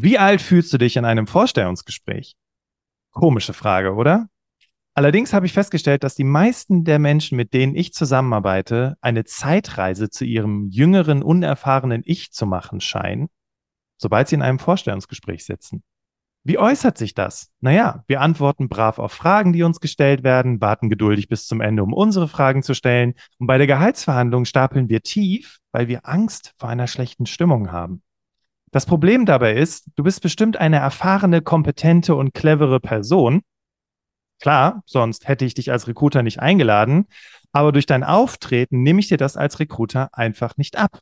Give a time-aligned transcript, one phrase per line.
[0.00, 2.36] Wie alt fühlst du dich in einem Vorstellungsgespräch?
[3.10, 4.28] Komische Frage, oder?
[4.94, 10.08] Allerdings habe ich festgestellt, dass die meisten der Menschen, mit denen ich zusammenarbeite, eine Zeitreise
[10.08, 13.28] zu ihrem jüngeren, unerfahrenen Ich zu machen scheinen,
[13.96, 15.82] sobald sie in einem Vorstellungsgespräch sitzen.
[16.44, 17.50] Wie äußert sich das?
[17.58, 21.82] Naja, wir antworten brav auf Fragen, die uns gestellt werden, warten geduldig bis zum Ende,
[21.82, 23.14] um unsere Fragen zu stellen.
[23.38, 28.02] Und bei der Gehaltsverhandlung stapeln wir tief, weil wir Angst vor einer schlechten Stimmung haben.
[28.70, 33.42] Das Problem dabei ist, du bist bestimmt eine erfahrene, kompetente und clevere Person.
[34.40, 37.06] Klar, sonst hätte ich dich als Recruiter nicht eingeladen,
[37.52, 41.00] aber durch dein Auftreten nehme ich dir das als Recruiter einfach nicht ab.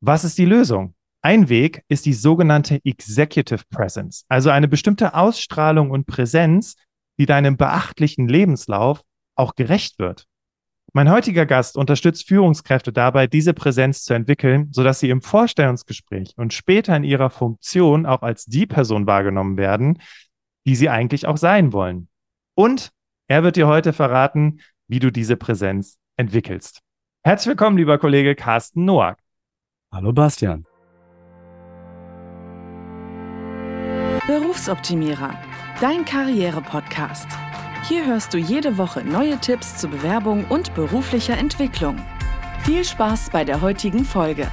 [0.00, 0.94] Was ist die Lösung?
[1.20, 6.74] Ein Weg ist die sogenannte Executive Presence, also eine bestimmte Ausstrahlung und Präsenz,
[7.18, 9.02] die deinem beachtlichen Lebenslauf
[9.36, 10.26] auch gerecht wird.
[10.94, 16.52] Mein heutiger Gast unterstützt Führungskräfte dabei, diese Präsenz zu entwickeln, sodass sie im Vorstellungsgespräch und
[16.52, 20.02] später in ihrer Funktion auch als die Person wahrgenommen werden,
[20.66, 22.08] die sie eigentlich auch sein wollen.
[22.54, 22.90] Und
[23.26, 26.80] er wird dir heute verraten, wie du diese Präsenz entwickelst.
[27.24, 29.16] Herzlich willkommen, lieber Kollege Carsten Noack.
[29.90, 30.66] Hallo Bastian.
[34.26, 35.40] Berufsoptimierer,
[35.80, 37.28] dein Karriere-Podcast.
[37.92, 41.98] Hier hörst du jede Woche neue Tipps zur Bewerbung und beruflicher Entwicklung.
[42.64, 44.50] Viel Spaß bei der heutigen Folge.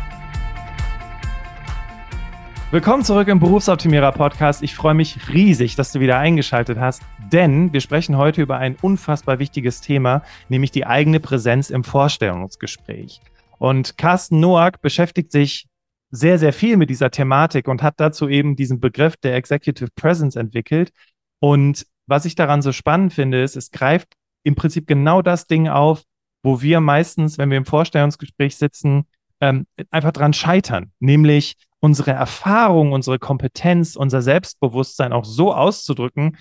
[2.70, 4.62] Willkommen zurück im Berufsoptimierer Podcast.
[4.62, 8.76] Ich freue mich riesig, dass du wieder eingeschaltet hast, denn wir sprechen heute über ein
[8.82, 13.22] unfassbar wichtiges Thema, nämlich die eigene Präsenz im Vorstellungsgespräch.
[13.58, 15.66] Und Carsten Noack beschäftigt sich
[16.12, 20.36] sehr, sehr viel mit dieser Thematik und hat dazu eben diesen Begriff der Executive Presence
[20.36, 20.92] entwickelt.
[21.40, 25.68] Und was ich daran so spannend finde, ist, es greift im Prinzip genau das Ding
[25.68, 26.04] auf,
[26.44, 29.06] wo wir meistens, wenn wir im Vorstellungsgespräch sitzen,
[29.42, 36.38] ähm, einfach dran scheitern, nämlich unsere Erfahrung, unsere Kompetenz, unser Selbstbewusstsein auch so auszudrücken,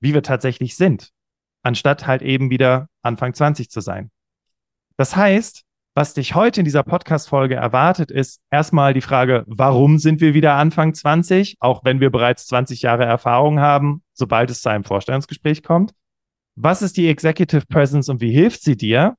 [0.00, 1.10] wie wir tatsächlich sind,
[1.62, 4.10] anstatt halt eben wieder Anfang 20 zu sein.
[4.96, 5.65] Das heißt,
[5.96, 10.52] was dich heute in dieser Podcast-Folge erwartet, ist erstmal die Frage, warum sind wir wieder
[10.52, 15.62] Anfang 20, auch wenn wir bereits 20 Jahre Erfahrung haben, sobald es zu einem Vorstellungsgespräch
[15.62, 15.94] kommt?
[16.54, 19.16] Was ist die Executive Presence und wie hilft sie dir?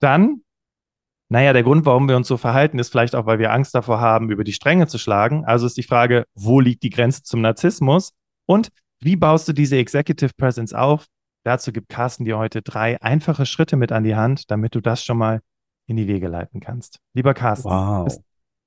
[0.00, 0.40] Dann,
[1.28, 4.00] naja, der Grund, warum wir uns so verhalten, ist vielleicht auch, weil wir Angst davor
[4.00, 5.44] haben, über die Stränge zu schlagen.
[5.44, 8.14] Also ist die Frage, wo liegt die Grenze zum Narzissmus?
[8.46, 11.04] Und wie baust du diese Executive Presence auf?
[11.44, 15.04] Dazu gibt Carsten dir heute drei einfache Schritte mit an die Hand, damit du das
[15.04, 15.42] schon mal
[15.86, 16.98] in die Wege leiten kannst.
[17.14, 18.04] Lieber Carsten, wow.
[18.04, 18.20] bist,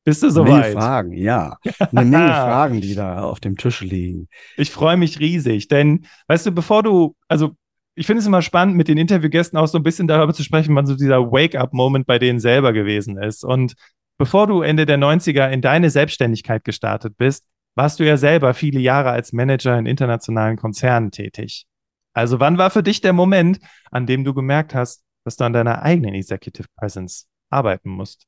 [0.03, 0.61] bist du soweit?
[0.61, 1.57] Menge Fragen, ja.
[1.79, 4.27] Eine Menge Fragen, die da auf dem Tisch liegen.
[4.57, 7.55] Ich freue mich riesig, denn, weißt du, bevor du, also
[7.95, 10.73] ich finde es immer spannend, mit den Interviewgästen auch so ein bisschen darüber zu sprechen,
[10.75, 13.43] wann so dieser Wake-up-Moment bei denen selber gewesen ist.
[13.43, 13.73] Und
[14.17, 18.79] bevor du Ende der 90er in deine Selbstständigkeit gestartet bist, warst du ja selber viele
[18.79, 21.65] Jahre als Manager in internationalen Konzernen tätig.
[22.13, 23.59] Also wann war für dich der Moment,
[23.91, 28.25] an dem du gemerkt hast, dass du an deiner eigenen Executive Presence arbeiten musst?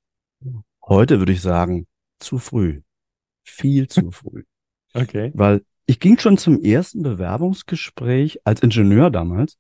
[0.86, 1.88] Heute würde ich sagen,
[2.20, 2.84] zu früh.
[3.44, 4.44] Viel zu früh.
[4.94, 5.32] Okay.
[5.34, 9.58] Weil ich ging schon zum ersten Bewerbungsgespräch als Ingenieur damals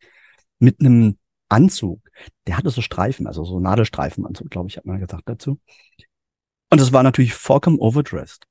[0.60, 1.18] mit einem
[1.50, 2.00] Anzug.
[2.46, 5.60] Der hatte so Streifen, also so Nadelstreifenanzug, glaube ich, hat man gesagt dazu.
[6.70, 8.46] Und es war natürlich vollkommen overdressed.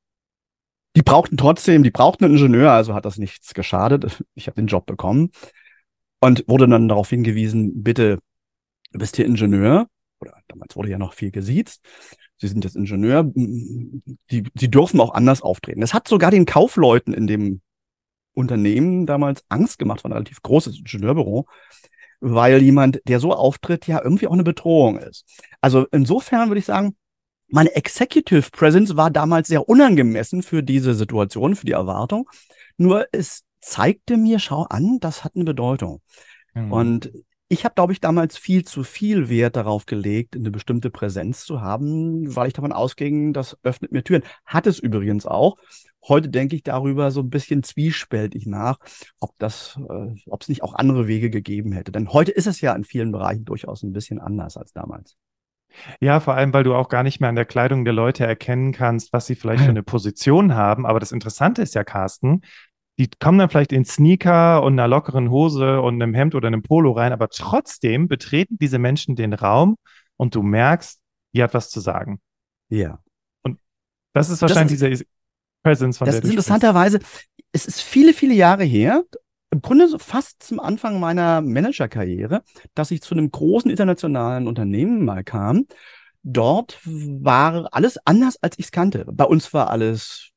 [0.97, 4.25] Die brauchten trotzdem, die brauchten einen Ingenieur, also hat das nichts geschadet.
[4.35, 5.31] Ich habe den Job bekommen
[6.19, 8.19] und wurde dann darauf hingewiesen, bitte
[8.93, 9.87] du bist hier Ingenieur,
[10.21, 11.83] oder damals wurde ja noch viel gesiezt,
[12.37, 15.83] Sie sind jetzt Ingenieur, Sie, Sie dürfen auch anders auftreten.
[15.83, 17.61] Das hat sogar den Kaufleuten in dem
[18.33, 21.47] Unternehmen damals Angst gemacht, war ein relativ großes Ingenieurbüro,
[22.21, 25.27] weil jemand, der so auftritt, ja irgendwie auch eine Bedrohung ist.
[25.61, 26.97] Also insofern würde ich sagen,
[27.49, 32.31] meine Executive Presence war damals sehr unangemessen für diese Situation, für die Erwartung.
[32.77, 36.01] Nur es zeigte mir, schau an, das hat eine Bedeutung.
[36.55, 36.73] Mhm.
[36.73, 37.13] Und
[37.53, 41.61] ich habe, glaube ich, damals viel zu viel Wert darauf gelegt, eine bestimmte Präsenz zu
[41.61, 44.23] haben, weil ich davon ausging, das öffnet mir Türen.
[44.47, 45.57] Hat es übrigens auch.
[46.07, 48.79] Heute denke ich darüber so ein bisschen zwiespältig nach,
[49.19, 51.91] ob das, äh, ob es nicht auch andere Wege gegeben hätte.
[51.91, 55.17] Denn heute ist es ja in vielen Bereichen durchaus ein bisschen anders als damals.
[56.01, 58.73] Ja, vor allem, weil du auch gar nicht mehr an der Kleidung der Leute erkennen
[58.73, 60.87] kannst, was sie vielleicht für eine Position haben.
[60.87, 62.43] Aber das Interessante ist ja, Carsten,
[63.01, 66.63] die kommen dann vielleicht in Sneaker und einer lockeren Hose und einem Hemd oder einem
[66.63, 69.77] Polo rein, aber trotzdem betreten diese Menschen den Raum
[70.19, 71.01] und du merkst,
[71.33, 72.21] die hat was zu sagen.
[72.69, 72.99] Ja.
[73.43, 73.59] Und
[74.13, 75.11] das ist wahrscheinlich das ist, diese
[75.63, 77.01] Presence von das der ist interessanterweise,
[77.53, 79.03] es ist viele, viele Jahre her,
[79.51, 82.43] im Grunde so fast zum Anfang meiner Managerkarriere,
[82.75, 85.65] dass ich zu einem großen internationalen Unternehmen mal kam.
[86.23, 89.07] Dort war alles anders, als ich es kannte.
[89.11, 90.33] Bei uns war alles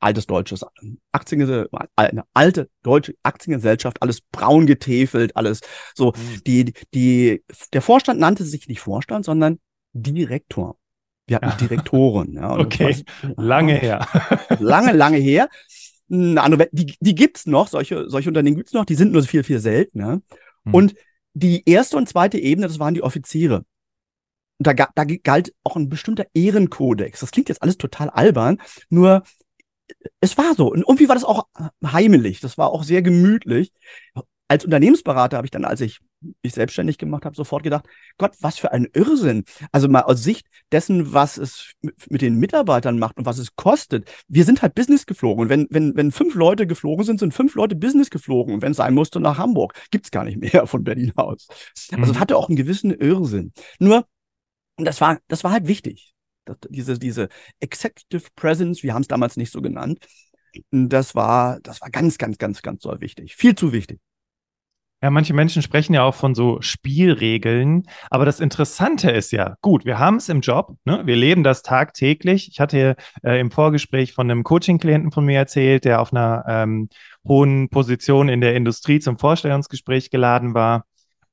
[0.00, 0.64] altes deutsches
[1.12, 5.60] Aktien, eine alte deutsche Aktiengesellschaft, alles braun getäfelt, alles
[5.94, 6.12] so.
[6.12, 6.44] Mhm.
[6.46, 9.58] Die, die, der Vorstand nannte sich nicht Vorstand, sondern
[9.92, 10.78] Direktor.
[11.26, 12.34] Wir hatten Direktoren.
[12.34, 13.04] Ja, okay,
[13.36, 14.06] lange her.
[14.58, 15.48] lange, lange her.
[16.10, 19.42] Eine andere, die, die gibt's noch, solche, solche Unternehmen gibt's noch, die sind nur viel,
[19.42, 20.20] viel seltener.
[20.64, 20.74] Mhm.
[20.74, 20.94] Und
[21.34, 23.64] die erste und zweite Ebene, das waren die Offiziere.
[24.58, 27.20] Da, da galt auch ein bestimmter Ehrenkodex.
[27.20, 28.58] Das klingt jetzt alles total albern,
[28.88, 29.22] nur
[30.20, 30.70] es war so.
[30.70, 31.46] Und irgendwie war das auch
[31.84, 32.40] heimelig.
[32.40, 33.72] Das war auch sehr gemütlich.
[34.48, 35.98] Als Unternehmensberater habe ich dann, als ich
[36.42, 37.84] mich selbstständig gemacht habe, sofort gedacht,
[38.16, 39.44] Gott, was für ein Irrsinn.
[39.72, 41.72] Also mal aus Sicht dessen, was es
[42.08, 44.08] mit den Mitarbeitern macht und was es kostet.
[44.28, 45.42] Wir sind halt Business geflogen.
[45.42, 48.54] Und wenn, wenn, wenn fünf Leute geflogen sind, sind fünf Leute Business geflogen.
[48.54, 49.74] Und wenn es sein musste, nach Hamburg.
[49.90, 51.48] Gibt's gar nicht mehr von Berlin aus.
[51.92, 52.20] Also es mhm.
[52.20, 53.52] hatte auch einen gewissen Irrsinn.
[53.78, 54.06] Nur,
[54.76, 56.15] das war, das war halt wichtig
[56.68, 57.28] diese, diese
[57.60, 60.06] Executive Presence, wir haben es damals nicht so genannt,
[60.70, 63.36] das war, das war ganz, ganz, ganz, ganz so wichtig.
[63.36, 64.00] Viel zu wichtig.
[65.02, 67.82] Ja, manche Menschen sprechen ja auch von so Spielregeln.
[68.10, 71.02] Aber das Interessante ist ja, gut, wir haben es im Job, ne?
[71.04, 72.48] wir leben das tagtäglich.
[72.48, 76.88] Ich hatte äh, im Vorgespräch von einem Coaching-Klienten von mir erzählt, der auf einer ähm,
[77.28, 80.86] hohen Position in der Industrie zum Vorstellungsgespräch geladen war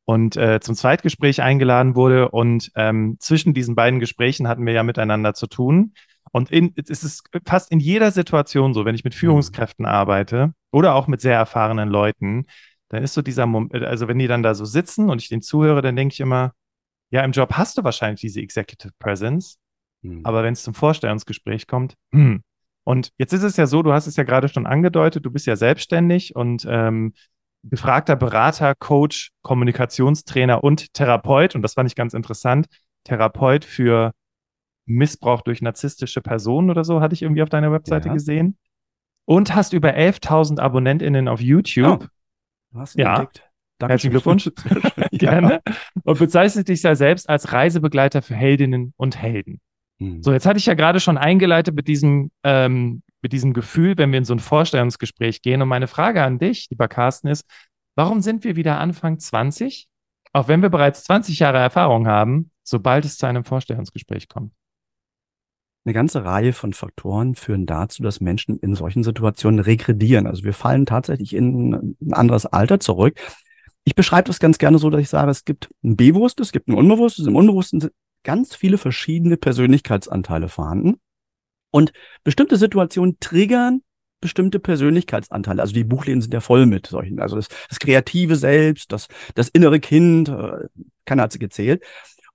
[0.05, 2.29] und äh, zum Zweitgespräch eingeladen wurde.
[2.29, 5.93] Und ähm, zwischen diesen beiden Gesprächen hatten wir ja miteinander zu tun.
[6.31, 9.19] Und in, es ist fast in jeder Situation so, wenn ich mit mhm.
[9.19, 12.45] Führungskräften arbeite oder auch mit sehr erfahrenen Leuten,
[12.89, 15.41] dann ist so dieser Moment, also wenn die dann da so sitzen und ich den
[15.41, 16.53] zuhöre, dann denke ich immer,
[17.11, 19.57] ja, im Job hast du wahrscheinlich diese Executive Presence,
[20.03, 20.21] hm.
[20.23, 22.43] aber wenn es zum Vorstellungsgespräch kommt, hm.
[22.83, 25.47] Und jetzt ist es ja so, du hast es ja gerade schon angedeutet, du bist
[25.47, 27.13] ja selbstständig und ähm,
[27.63, 31.55] gefragter Berater, Coach, Kommunikationstrainer und Therapeut.
[31.55, 32.67] Und das fand ich ganz interessant.
[33.03, 34.13] Therapeut für
[34.85, 38.13] Missbrauch durch narzisstische Personen oder so, hatte ich irgendwie auf deiner Webseite ja.
[38.13, 38.57] gesehen.
[39.25, 42.09] Und hast über 11.000 AbonnentInnen auf YouTube.
[42.73, 43.15] Oh, hast ja.
[43.15, 43.49] Entdeckt.
[43.81, 44.49] Herzlichen Glückwunsch.
[45.11, 45.61] Gerne.
[46.03, 49.61] Und bezeichnest dich ja selbst als Reisebegleiter für Heldinnen und Helden.
[49.99, 50.21] Hm.
[50.21, 54.11] So, jetzt hatte ich ja gerade schon eingeleitet mit diesem ähm, mit diesem Gefühl, wenn
[54.11, 55.61] wir in so ein Vorstellungsgespräch gehen.
[55.61, 57.45] Und meine Frage an dich, lieber Carsten, ist,
[57.95, 59.87] warum sind wir wieder Anfang 20,
[60.33, 64.53] auch wenn wir bereits 20 Jahre Erfahrung haben, sobald es zu einem Vorstellungsgespräch kommt?
[65.85, 70.27] Eine ganze Reihe von Faktoren führen dazu, dass Menschen in solchen Situationen regredieren.
[70.27, 73.19] Also wir fallen tatsächlich in ein anderes Alter zurück.
[73.83, 76.69] Ich beschreibe das ganz gerne so, dass ich sage, es gibt ein Bewusstes, es gibt
[76.69, 77.27] ein Unbewusstes.
[77.27, 77.93] Im Unbewussten sind
[78.23, 80.99] ganz viele verschiedene Persönlichkeitsanteile vorhanden.
[81.73, 81.91] Und
[82.23, 83.81] bestimmte Situationen triggern
[84.21, 85.61] bestimmte Persönlichkeitsanteile.
[85.61, 87.19] Also die Buchläden sind ja voll mit solchen.
[87.19, 90.67] Also das, das kreative Selbst, das, das innere Kind, äh,
[91.05, 91.83] keiner hat sie gezählt.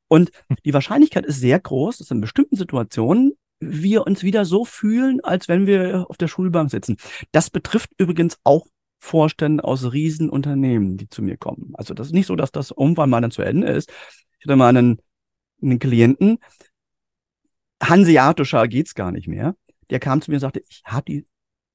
[0.09, 0.33] Und
[0.65, 5.49] die Wahrscheinlichkeit ist sehr groß, dass in bestimmten Situationen wir uns wieder so fühlen, als
[5.49, 6.97] wenn wir auf der Schulbank sitzen.
[7.33, 8.67] Das betrifft übrigens auch
[8.99, 11.73] Vorstände aus Riesenunternehmen, die zu mir kommen.
[11.75, 13.91] Also das ist nicht so, dass das irgendwann mal dann zu Ende ist.
[14.39, 14.99] Ich hatte mal einen,
[15.63, 16.39] einen Klienten,
[17.83, 19.55] hanseatischer geht's gar nicht mehr.
[19.91, 21.27] Der kam zu mir und sagte, ich habe die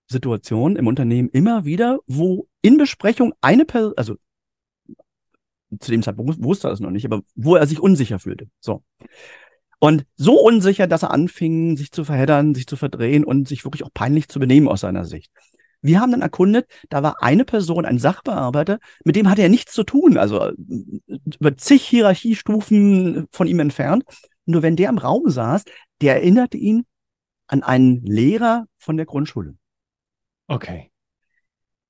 [0.07, 4.15] Situation im Unternehmen immer wieder, wo in Besprechung eine Person, also
[5.79, 8.47] zu dem Zeitpunkt wusste er das noch nicht, aber wo er sich unsicher fühlte.
[8.59, 8.83] So.
[9.79, 13.83] Und so unsicher, dass er anfing, sich zu verheddern, sich zu verdrehen und sich wirklich
[13.83, 15.31] auch peinlich zu benehmen aus seiner Sicht.
[15.81, 19.73] Wir haben dann erkundet, da war eine Person, ein Sachbearbeiter, mit dem hatte er nichts
[19.73, 20.51] zu tun, also
[21.39, 24.05] über zig Hierarchiestufen von ihm entfernt.
[24.45, 25.63] Nur wenn der im Raum saß,
[26.03, 26.85] der erinnerte ihn
[27.47, 29.55] an einen Lehrer von der Grundschule.
[30.47, 30.91] Okay.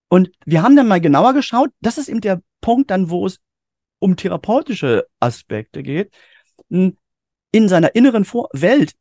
[0.08, 1.72] Und wir haben dann mal genauer geschaut.
[1.82, 3.40] Das ist eben der Punkt dann, wo es
[3.98, 6.14] um therapeutische Aspekte geht.
[6.70, 6.98] In
[7.52, 8.94] seiner inneren Vor Welt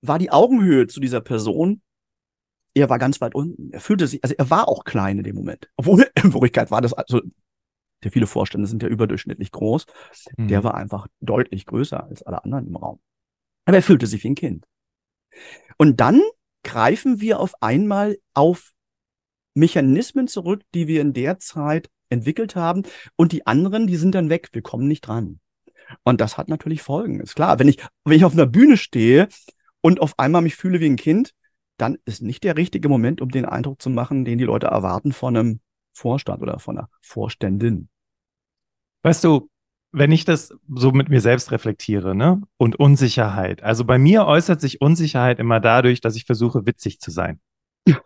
[0.00, 1.80] war die Augenhöhe zu dieser Person.
[2.74, 3.70] Er war ganz weit unten.
[3.70, 5.70] Er fühlte sich, also er war auch klein in dem Moment.
[5.76, 7.20] Obwohl in Wirklichkeit war das, also
[8.02, 9.86] der viele Vorstände sind ja überdurchschnittlich groß.
[10.36, 10.48] Mhm.
[10.48, 12.98] Der war einfach deutlich größer als alle anderen im Raum.
[13.64, 14.66] Aber er fühlte sich wie ein Kind.
[15.76, 16.20] Und dann
[16.64, 18.72] greifen wir auf einmal auf
[19.54, 22.82] Mechanismen zurück, die wir in der Zeit entwickelt haben.
[23.16, 24.50] Und die anderen, die sind dann weg.
[24.52, 25.40] Wir kommen nicht dran.
[26.04, 27.20] Und das hat natürlich Folgen.
[27.20, 27.58] Ist klar.
[27.58, 29.28] Wenn ich, wenn ich auf einer Bühne stehe
[29.80, 31.34] und auf einmal mich fühle wie ein Kind,
[31.76, 35.12] dann ist nicht der richtige Moment, um den Eindruck zu machen, den die Leute erwarten
[35.12, 35.60] von einem
[35.92, 37.88] Vorstand oder von einer Vorständin.
[39.02, 39.50] Weißt du,
[39.92, 42.40] wenn ich das so mit mir selbst reflektiere, ne?
[42.56, 43.62] Und Unsicherheit.
[43.62, 47.40] Also bei mir äußert sich Unsicherheit immer dadurch, dass ich versuche, witzig zu sein.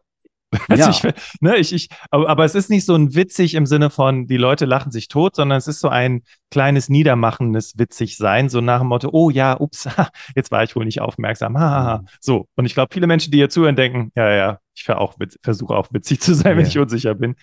[0.68, 0.90] Also ja.
[0.90, 4.28] ich, ne, ich, ich, aber, aber, es ist nicht so ein witzig im Sinne von,
[4.28, 8.60] die Leute lachen sich tot, sondern es ist so ein kleines niedermachendes witzig sein, so
[8.60, 9.88] nach dem Motto, oh ja, ups,
[10.36, 11.58] jetzt war ich wohl nicht aufmerksam.
[11.58, 11.98] Ha, ha, ha.
[11.98, 12.06] Mhm.
[12.20, 12.48] So.
[12.54, 16.20] Und ich glaube, viele Menschen, die hier zuhören, denken, ja, ja, ich versuche auch witzig
[16.20, 16.58] zu sein, yeah.
[16.58, 17.34] wenn ich unsicher bin.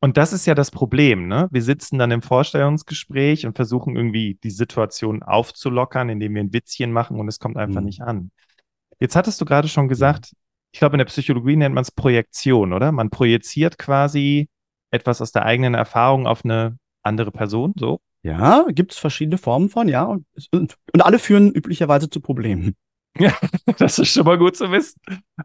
[0.00, 1.48] Und das ist ja das Problem, ne?
[1.50, 6.92] Wir sitzen dann im Vorstellungsgespräch und versuchen irgendwie die Situation aufzulockern, indem wir ein Witzchen
[6.92, 7.86] machen und es kommt einfach mhm.
[7.86, 8.30] nicht an.
[9.00, 10.32] Jetzt hattest du gerade schon gesagt,
[10.72, 12.92] ich glaube, in der Psychologie nennt man es Projektion, oder?
[12.92, 14.48] Man projiziert quasi
[14.90, 18.00] etwas aus der eigenen Erfahrung auf eine andere Person, so?
[18.22, 20.04] Ja, gibt es verschiedene Formen von, ja.
[20.04, 22.74] Und, und, und, alle führen üblicherweise zu Problemen.
[23.18, 23.34] Ja,
[23.78, 25.00] das ist schon mal gut zu wissen.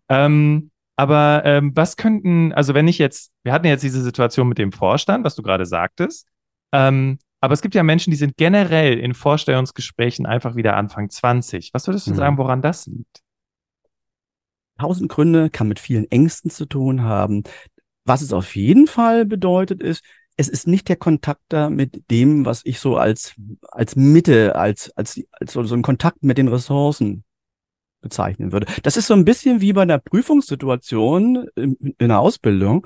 [0.10, 0.70] Ähm,
[1.01, 4.72] aber ähm, was könnten, also wenn ich jetzt, wir hatten jetzt diese Situation mit dem
[4.72, 6.27] Vorstand, was du gerade sagtest,
[6.72, 11.72] ähm, aber es gibt ja Menschen, die sind generell in Vorstellungsgesprächen einfach wieder Anfang 20.
[11.74, 12.15] Was würdest du mhm.
[12.15, 13.22] sagen, woran das liegt?
[14.77, 17.43] tausend Gründe, kann mit vielen Ängsten zu tun haben.
[18.05, 20.03] Was es auf jeden Fall bedeutet ist,
[20.38, 23.36] es ist nicht der Kontakt da mit dem, was ich so als,
[23.70, 27.24] als Mitte, als, als, als so, so ein Kontakt mit den Ressourcen
[28.01, 28.67] bezeichnen würde.
[28.84, 32.86] Das ist so ein bisschen wie bei einer Prüfungssituation in, in der Ausbildung,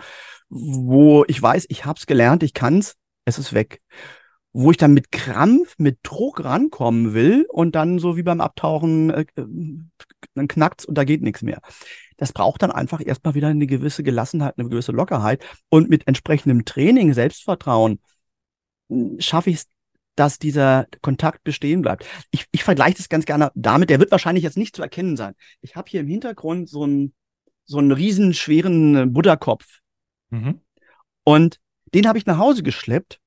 [0.50, 2.96] wo ich weiß, ich habe es gelernt, ich kann es,
[3.26, 3.82] es ist weg
[4.58, 9.10] wo ich dann mit Krampf, mit Druck rankommen will und dann so wie beim Abtauchen,
[9.10, 9.46] äh, äh
[10.34, 11.60] dann knackt's und da geht nichts mehr.
[12.16, 16.64] Das braucht dann einfach erstmal wieder eine gewisse Gelassenheit, eine gewisse Lockerheit und mit entsprechendem
[16.64, 18.00] Training, Selbstvertrauen
[18.90, 19.68] hm, schaffe ich es,
[20.16, 22.06] dass dieser Kontakt bestehen bleibt.
[22.32, 25.36] Ich, ich vergleiche das ganz gerne damit, der wird wahrscheinlich jetzt nicht zu erkennen sein.
[25.62, 27.14] Ich habe hier im Hintergrund so einen,
[27.66, 29.82] so einen riesenschweren Buddha-Kopf.
[30.30, 30.62] Mhm.
[31.24, 31.60] Und
[31.94, 33.20] den habe ich nach Hause geschleppt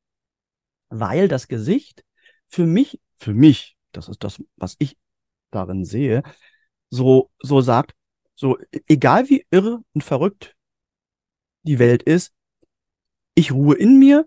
[0.91, 2.05] weil das Gesicht
[2.47, 4.97] für mich, für mich, das ist das, was ich
[5.51, 6.23] darin sehe,
[6.91, 7.95] so, so sagt,
[8.35, 10.57] so, egal wie irre und verrückt
[11.63, 12.33] die Welt ist,
[13.35, 14.27] ich ruhe in mir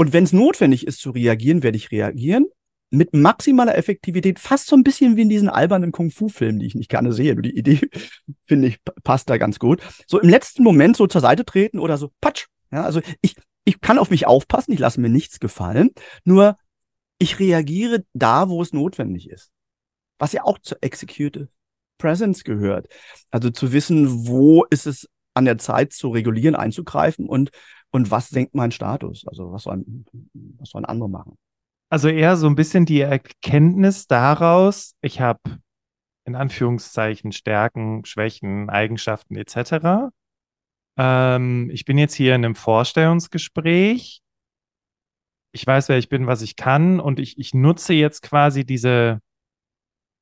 [0.00, 2.46] und wenn es notwendig ist zu reagieren, werde ich reagieren
[2.88, 6.88] mit maximaler Effektivität, fast so ein bisschen wie in diesen albernen Kung-Fu-Filmen, die ich nicht
[6.88, 7.34] gerne sehe.
[7.34, 7.80] Nur die Idee,
[8.46, 9.82] finde ich, passt da ganz gut.
[10.06, 12.46] So im letzten Moment so zur Seite treten oder so, patsch.
[12.72, 15.90] Ja, also ich, ich kann auf mich aufpassen, ich lasse mir nichts gefallen,
[16.24, 16.56] nur
[17.18, 19.50] ich reagiere da, wo es notwendig ist.
[20.18, 21.48] Was ja auch zur Executive
[21.98, 22.88] Presence gehört.
[23.30, 27.50] Also zu wissen, wo ist es an der Zeit zu regulieren, einzugreifen und,
[27.90, 29.26] und was senkt mein Status?
[29.26, 30.06] Also was sollen,
[30.58, 31.36] was sollen andere machen?
[31.90, 35.40] Also eher so ein bisschen die Erkenntnis daraus, ich habe
[36.24, 40.12] in Anführungszeichen Stärken, Schwächen, Eigenschaften etc.
[40.96, 44.22] Ähm, ich bin jetzt hier in einem Vorstellungsgespräch.
[45.52, 49.20] Ich weiß, wer ich bin, was ich kann und ich, ich nutze jetzt quasi diese,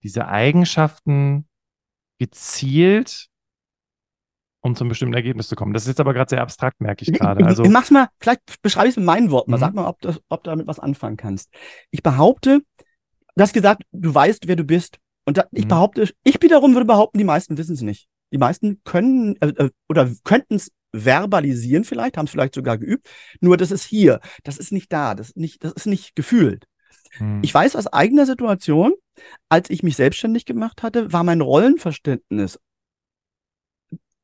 [0.02, 1.46] diese Eigenschaften
[2.18, 3.28] gezielt,
[4.60, 5.72] um zum bestimmten Ergebnis zu kommen.
[5.72, 7.44] Das ist jetzt aber gerade sehr abstrakt, merke ich gerade.
[7.44, 9.56] Also, Mach's mal, vielleicht beschreibe ich es mit meinen Worten mal.
[9.56, 9.60] Mhm.
[9.60, 11.50] Sag mal, ob, das, ob du damit was anfangen kannst.
[11.90, 12.62] Ich behaupte,
[13.36, 14.98] du hast gesagt, du weißt, wer du bist.
[15.24, 15.68] Und da, ich mhm.
[15.68, 18.08] behaupte, ich wiederum würde behaupten, die meisten wissen es nicht.
[18.32, 23.08] Die meisten können äh, äh oder könnten es verbalisieren vielleicht, haben es vielleicht sogar geübt.
[23.40, 26.64] Nur das ist hier, das ist nicht da, das ist nicht, das ist nicht gefühlt.
[27.18, 27.40] Hm.
[27.42, 28.92] Ich weiß aus eigener Situation,
[29.48, 32.58] als ich mich selbstständig gemacht hatte, war mein Rollenverständnis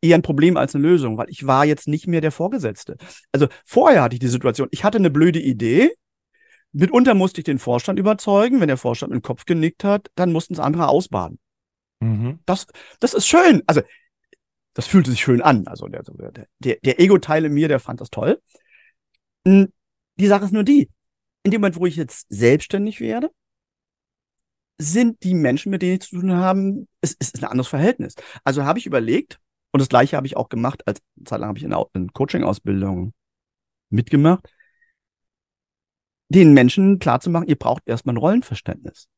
[0.04, 2.96] eher ein Problem als eine Lösung, weil ich war jetzt nicht mehr der Vorgesetzte.
[3.32, 5.92] Also vorher hatte ich die Situation, ich hatte eine blöde Idee,
[6.72, 10.32] mitunter musste ich den Vorstand überzeugen, wenn der Vorstand mit dem Kopf genickt hat, dann
[10.32, 11.38] mussten es andere ausbaden.
[12.00, 12.40] Mhm.
[12.44, 12.66] Das,
[13.00, 13.62] das ist schön.
[13.66, 13.80] Also,
[14.74, 15.66] das fühlte sich schön an.
[15.66, 16.02] Also, der,
[16.58, 18.40] der, der Ego-Teil in mir, der fand das toll.
[19.46, 19.72] Hm,
[20.16, 20.90] die Sache ist nur die.
[21.44, 23.30] In dem Moment, wo ich jetzt selbstständig werde,
[24.78, 28.14] sind die Menschen, mit denen ich zu tun habe, es, es ist ein anderes Verhältnis.
[28.42, 29.38] Also habe ich überlegt,
[29.74, 33.12] und das gleiche habe ich auch gemacht, als Zeit habe ich in, in Coaching-Ausbildung
[33.90, 34.48] mitgemacht,
[36.28, 39.08] den Menschen klarzumachen, ihr braucht erstmal ein Rollenverständnis.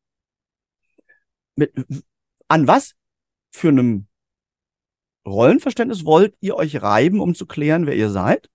[1.56, 1.74] Mit,
[2.48, 2.94] an was
[3.50, 4.06] für einem
[5.26, 8.48] Rollenverständnis wollt ihr euch reiben, um zu klären, wer ihr seid?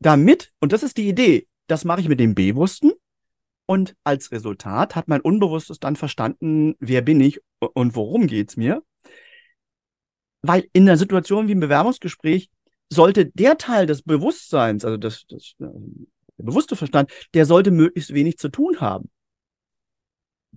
[0.00, 2.92] Damit, und das ist die Idee, das mache ich mit dem Bewussten.
[3.64, 8.82] Und als Resultat hat mein Unbewusstes dann verstanden, wer bin ich und worum geht's mir.
[10.46, 12.50] Weil in einer Situation wie im Bewerbungsgespräch
[12.90, 18.36] sollte der Teil des Bewusstseins, also das, das der bewusste Verstand, der sollte möglichst wenig
[18.36, 19.10] zu tun haben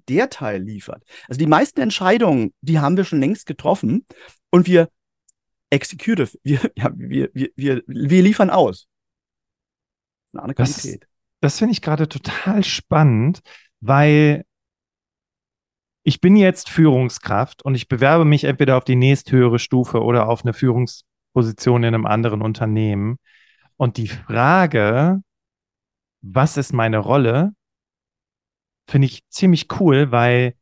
[0.08, 1.04] der Teil liefert.
[1.28, 4.06] Also die meisten Entscheidungen, die haben wir schon längst getroffen
[4.50, 4.90] und wir
[5.70, 8.88] executive, wir, ja, wir, wir, wir, wir liefern aus.
[10.34, 11.04] Eine andere Qualität.
[11.04, 11.10] Das,
[11.42, 13.42] das finde ich gerade total spannend,
[13.80, 14.46] weil
[16.04, 20.44] ich bin jetzt Führungskraft und ich bewerbe mich entweder auf die nächsthöhere Stufe oder auf
[20.44, 23.18] eine Führungsposition in einem anderen Unternehmen.
[23.78, 25.22] Und die Frage,
[26.22, 27.54] was ist meine Rolle,
[28.90, 30.56] finde ich ziemlich cool, weil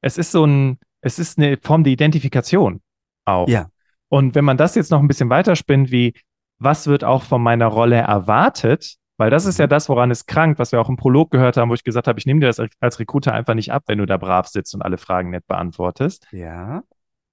[0.00, 2.80] es ist so ein, es ist eine Form der Identifikation
[3.24, 3.48] auch.
[3.48, 3.68] Ja.
[4.08, 6.14] Und wenn man das jetzt noch ein bisschen weiterspinnt, wie
[6.58, 9.70] was wird auch von meiner Rolle erwartet, weil das ist ja mhm.
[9.70, 12.18] das, woran es krankt, was wir auch im Prolog gehört haben, wo ich gesagt habe,
[12.18, 14.82] ich nehme dir das als Recruiter einfach nicht ab, wenn du da brav sitzt und
[14.82, 16.26] alle Fragen nett beantwortest.
[16.32, 16.82] Ja.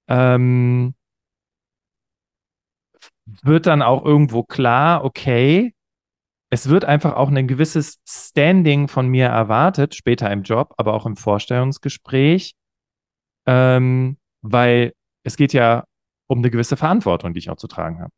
[0.08, 0.94] Ähm,
[3.42, 5.74] wird dann auch irgendwo klar, okay,
[6.50, 11.06] es wird einfach auch ein gewisses Standing von mir erwartet, später im Job, aber auch
[11.06, 12.54] im Vorstellungsgespräch,
[13.46, 14.92] ähm, weil
[15.24, 15.84] es geht ja
[16.26, 18.12] um eine gewisse Verantwortung, die ich auch zu tragen habe.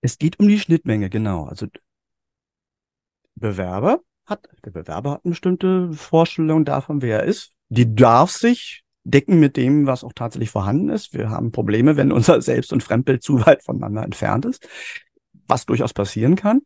[0.00, 1.44] Es geht um die Schnittmenge, genau.
[1.44, 1.66] Also
[3.34, 7.52] Bewerber hat, der Bewerber hat eine bestimmte Vorstellung davon, wer er ist.
[7.68, 11.14] Die darf sich decken mit dem, was auch tatsächlich vorhanden ist.
[11.14, 14.66] Wir haben Probleme, wenn unser Selbst- und Fremdbild zu weit voneinander entfernt ist,
[15.46, 16.62] was durchaus passieren kann.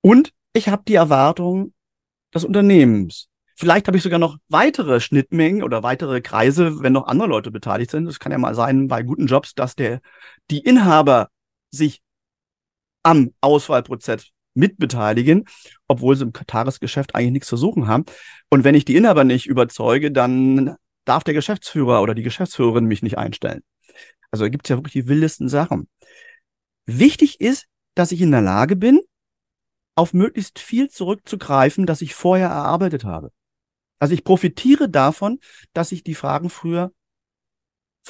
[0.00, 1.74] Und ich habe die Erwartung
[2.34, 3.28] des Unternehmens.
[3.56, 7.90] Vielleicht habe ich sogar noch weitere Schnittmengen oder weitere Kreise, wenn noch andere Leute beteiligt
[7.90, 8.06] sind.
[8.06, 10.00] Es kann ja mal sein bei guten Jobs, dass der,
[10.50, 11.28] die Inhaber
[11.70, 12.02] sich
[13.02, 15.44] am Auswahlprozess mitbeteiligen,
[15.88, 18.04] obwohl sie im Tagesgeschäft eigentlich nichts zu suchen haben.
[18.50, 23.02] Und wenn ich die Inhaber nicht überzeuge, dann darf der Geschäftsführer oder die Geschäftsführerin mich
[23.02, 23.62] nicht einstellen.
[24.30, 25.88] Also gibt es ja wirklich die wildesten Sachen.
[26.86, 29.00] Wichtig ist, dass ich in der Lage bin,
[29.96, 33.32] auf möglichst viel zurückzugreifen, das ich vorher erarbeitet habe.
[33.98, 35.40] Also ich profitiere davon,
[35.72, 36.92] dass ich die Fragen früher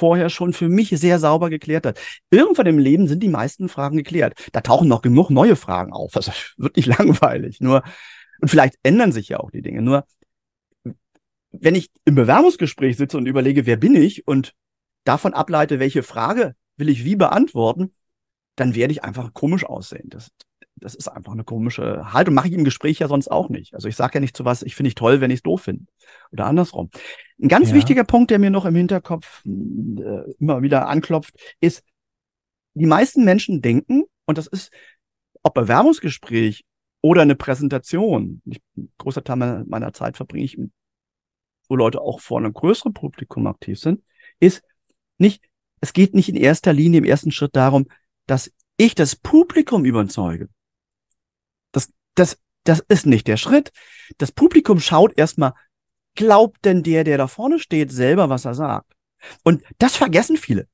[0.01, 1.99] vorher schon für mich sehr sauber geklärt hat.
[2.31, 4.33] Irgendwann im Leben sind die meisten Fragen geklärt.
[4.51, 6.13] Da tauchen noch genug neue Fragen auf.
[6.13, 7.61] Das wird nicht langweilig.
[7.61, 7.83] Nur,
[8.41, 9.83] und vielleicht ändern sich ja auch die Dinge.
[9.83, 10.05] Nur,
[11.51, 14.55] wenn ich im Bewerbungsgespräch sitze und überlege, wer bin ich und
[15.03, 17.93] davon ableite, welche Frage will ich wie beantworten,
[18.55, 20.09] dann werde ich einfach komisch aussehen.
[20.09, 20.31] Das,
[20.77, 22.33] das ist einfach eine komische Haltung.
[22.33, 23.75] Mache ich im Gespräch ja sonst auch nicht.
[23.75, 25.61] Also ich sage ja nicht zu was, ich finde ich toll, wenn ich es doof
[25.61, 25.85] finde.
[26.31, 26.89] Oder andersrum.
[27.41, 27.75] Ein ganz ja.
[27.75, 31.83] wichtiger Punkt, der mir noch im Hinterkopf äh, immer wieder anklopft, ist,
[32.75, 34.71] die meisten Menschen denken, und das ist,
[35.41, 36.63] ob Bewerbungsgespräch
[37.01, 40.57] oder eine Präsentation, ich, ein großer Teil meiner, meiner Zeit verbringe ich,
[41.67, 44.03] wo Leute auch vor einem größeren Publikum aktiv sind,
[44.39, 44.61] ist
[45.17, 45.43] nicht,
[45.79, 47.87] es geht nicht in erster Linie im ersten Schritt darum,
[48.27, 50.47] dass ich das Publikum überzeuge.
[51.71, 53.71] Das, das, das ist nicht der Schritt.
[54.19, 55.53] Das Publikum schaut erstmal,
[56.15, 58.93] glaubt denn der, der da vorne steht, selber, was er sagt?
[59.43, 60.67] Und das vergessen viele.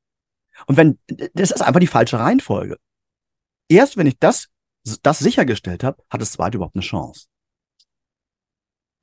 [0.65, 0.99] Und wenn,
[1.33, 2.77] das ist einfach die falsche Reihenfolge.
[3.69, 4.47] Erst wenn ich das,
[5.03, 7.27] das sichergestellt habe, hat das zweite überhaupt eine Chance.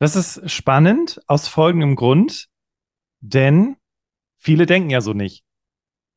[0.01, 2.49] Das ist spannend aus folgendem Grund,
[3.21, 3.77] denn
[4.39, 5.45] viele denken ja so nicht.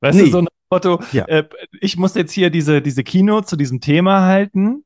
[0.01, 0.25] Weißt nee.
[0.25, 1.25] du, so ein Motto, ja.
[1.25, 1.47] äh,
[1.80, 4.84] ich muss jetzt hier diese, diese Kino zu diesem Thema halten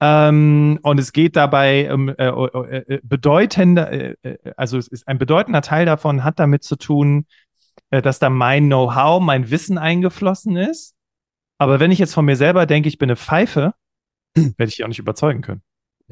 [0.00, 5.08] ähm, und es geht dabei um äh, äh, äh bedeutender, äh, äh, also es ist
[5.08, 7.26] ein bedeutender Teil davon hat damit zu tun,
[7.90, 10.94] äh, dass da mein Know-how, mein Wissen eingeflossen ist.
[11.58, 13.74] Aber wenn ich jetzt von mir selber denke, ich bin eine Pfeife,
[14.34, 15.62] werde ich die auch nicht überzeugen können.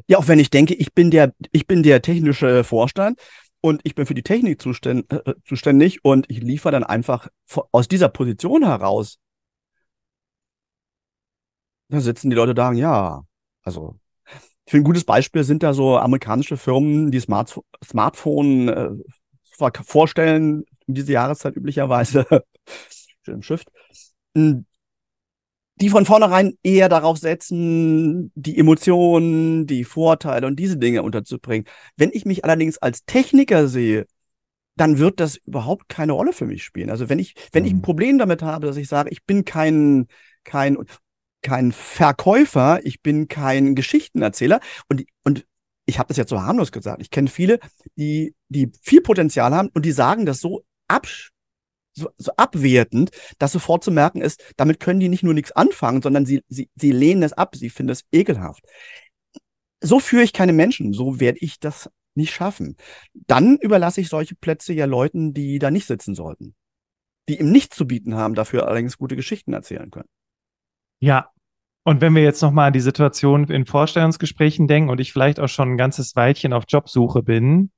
[0.07, 3.19] Ja, auch wenn ich denke, ich bin der, ich bin der technische Vorstand
[3.61, 7.29] und ich bin für die Technik zuständig und ich liefere dann einfach
[7.71, 9.17] aus dieser Position heraus.
[11.89, 13.23] Da sitzen die Leute da, ja,
[13.67, 13.99] also,
[14.65, 18.89] ich finde, ein gutes Beispiel sind da so amerikanische Firmen, die Smart Smartphone äh,
[19.83, 22.25] vorstellen, in dieser Jahreszeit üblicherweise,
[23.25, 23.69] schön Shift,
[24.35, 24.65] hm,
[25.81, 31.67] die von vornherein eher darauf setzen, die Emotionen, die Vorteile und diese Dinge unterzubringen.
[31.97, 34.05] Wenn ich mich allerdings als Techniker sehe,
[34.77, 36.89] dann wird das überhaupt keine Rolle für mich spielen.
[36.89, 37.81] Also wenn ich, wenn ich ein mhm.
[37.81, 40.07] Problem damit habe, dass ich sage, ich bin kein,
[40.45, 40.77] kein,
[41.41, 45.45] kein Verkäufer, ich bin kein Geschichtenerzähler und, und
[45.85, 47.01] ich habe das jetzt so harmlos gesagt.
[47.01, 47.59] Ich kenne viele,
[47.95, 51.07] die, die viel Potenzial haben und die sagen das so, ab,
[51.93, 56.01] so, so abwertend, dass sofort zu merken ist, damit können die nicht nur nichts anfangen,
[56.01, 58.63] sondern sie, sie, sie lehnen es ab, sie finden es ekelhaft.
[59.81, 62.75] So führe ich keine Menschen, so werde ich das nicht schaffen.
[63.13, 66.55] Dann überlasse ich solche Plätze ja Leuten, die da nicht sitzen sollten.
[67.29, 70.09] Die ihm nichts zu bieten haben, dafür allerdings gute Geschichten erzählen können.
[70.99, 71.29] Ja.
[71.83, 75.47] Und wenn wir jetzt nochmal an die Situation in Vorstellungsgesprächen denken und ich vielleicht auch
[75.47, 77.71] schon ein ganzes Weilchen auf Jobsuche bin,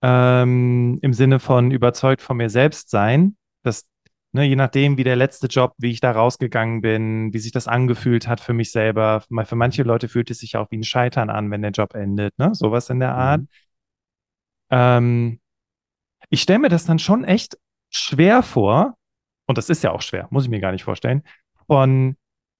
[0.00, 3.88] ähm, im Sinne von überzeugt von mir selbst sein, dass,
[4.30, 7.66] ne, je nachdem, wie der letzte Job, wie ich da rausgegangen bin, wie sich das
[7.66, 11.30] angefühlt hat für mich selber, für manche Leute fühlt es sich auch wie ein Scheitern
[11.30, 13.40] an, wenn der Job endet, ne, sowas in der Art.
[13.40, 13.48] Mhm.
[14.70, 15.40] Ähm,
[16.30, 17.58] ich stelle mir das dann schon echt
[17.90, 18.94] schwer vor,
[19.46, 21.24] und das ist ja auch schwer, muss ich mir gar nicht vorstellen,
[21.66, 22.16] von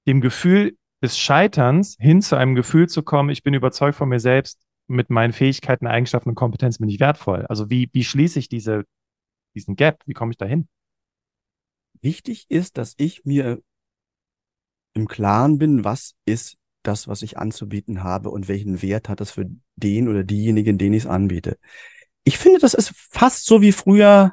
[0.09, 4.19] dem Gefühl des Scheiterns hin zu einem Gefühl zu kommen, ich bin überzeugt von mir
[4.19, 7.45] selbst, mit meinen Fähigkeiten, Eigenschaften und Kompetenzen bin ich wertvoll.
[7.47, 8.85] Also wie, wie schließe ich diese,
[9.55, 10.03] diesen Gap?
[10.07, 10.67] Wie komme ich da hin?
[12.01, 13.61] Wichtig ist, dass ich mir
[14.95, 19.31] im Klaren bin, was ist das, was ich anzubieten habe und welchen Wert hat das
[19.31, 19.45] für
[19.77, 21.59] den oder diejenigen, denen ich es anbiete.
[22.25, 24.33] Ich finde, das ist fast so wie früher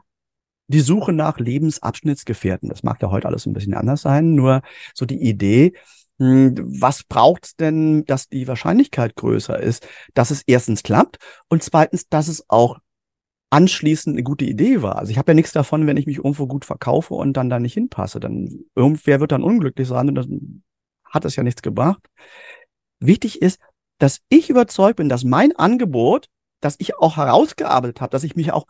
[0.67, 2.69] die Suche nach Lebensabschnittsgefährten.
[2.69, 4.61] Das mag ja heute alles ein bisschen anders sein, nur
[4.93, 5.73] so die Idee,
[6.19, 11.17] hm, was braucht's denn, dass die Wahrscheinlichkeit größer ist, dass es erstens klappt
[11.49, 12.79] und zweitens, dass es auch
[13.49, 14.97] anschließend eine gute Idee war.
[14.97, 17.59] Also ich habe ja nichts davon, wenn ich mich irgendwo gut verkaufe und dann da
[17.59, 18.19] nicht hinpasse.
[18.19, 20.63] Dann irgendwer wird dann unglücklich sein und dann
[21.05, 22.09] hat es ja nichts gebracht.
[22.99, 23.59] Wichtig ist,
[23.97, 26.27] dass ich überzeugt bin, dass mein Angebot,
[26.59, 28.65] das ich auch herausgearbeitet habe, dass ich mich auch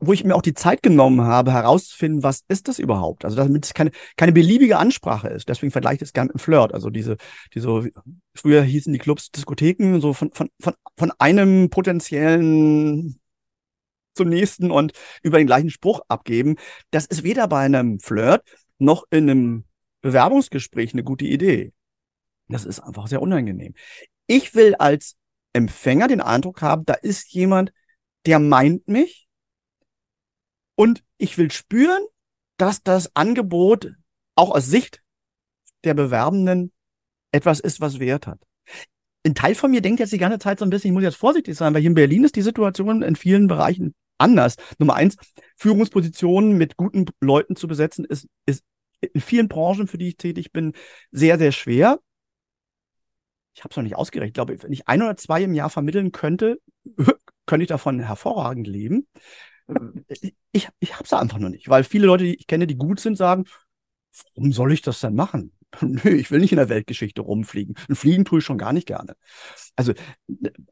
[0.00, 3.24] wo ich mir auch die Zeit genommen habe, herauszufinden, was ist das überhaupt?
[3.24, 5.48] Also damit es keine, keine beliebige Ansprache ist.
[5.48, 6.74] Deswegen vergleiche ich es gerne mit dem Flirt.
[6.74, 7.16] Also diese,
[7.54, 7.90] diese,
[8.34, 13.20] früher hießen die Clubs Diskotheken, so von, von, von, von einem potenziellen
[14.14, 16.56] zum nächsten und über den gleichen Spruch abgeben.
[16.90, 18.42] Das ist weder bei einem Flirt
[18.78, 19.64] noch in einem
[20.00, 21.72] Bewerbungsgespräch eine gute Idee.
[22.48, 23.74] Das ist einfach sehr unangenehm.
[24.26, 25.16] Ich will als
[25.52, 27.72] Empfänger den Eindruck haben, da ist jemand,
[28.26, 29.27] der meint mich,
[30.78, 32.04] und ich will spüren,
[32.56, 33.94] dass das Angebot
[34.36, 35.02] auch aus Sicht
[35.82, 36.72] der Bewerbenden
[37.32, 38.40] etwas ist, was Wert hat.
[39.26, 41.16] Ein Teil von mir denkt jetzt die ganze Zeit so ein bisschen, ich muss jetzt
[41.16, 44.54] vorsichtig sein, weil hier in Berlin ist die Situation in vielen Bereichen anders.
[44.78, 45.16] Nummer eins,
[45.56, 48.62] Führungspositionen mit guten Leuten zu besetzen, ist, ist
[49.00, 50.74] in vielen Branchen, für die ich tätig bin,
[51.10, 51.98] sehr, sehr schwer.
[53.52, 54.28] Ich habe es noch nicht ausgerechnet.
[54.28, 56.60] Ich glaube, wenn ich ein oder zwei im Jahr vermitteln könnte,
[57.46, 59.08] könnte ich davon hervorragend leben
[60.52, 63.00] ich, ich habe es einfach noch nicht, weil viele Leute, die ich kenne, die gut
[63.00, 63.44] sind, sagen,
[64.34, 65.52] warum soll ich das denn machen?
[65.80, 67.74] Nö, ich will nicht in der Weltgeschichte rumfliegen.
[67.88, 69.14] Und fliegen tue ich schon gar nicht gerne.
[69.76, 69.92] Also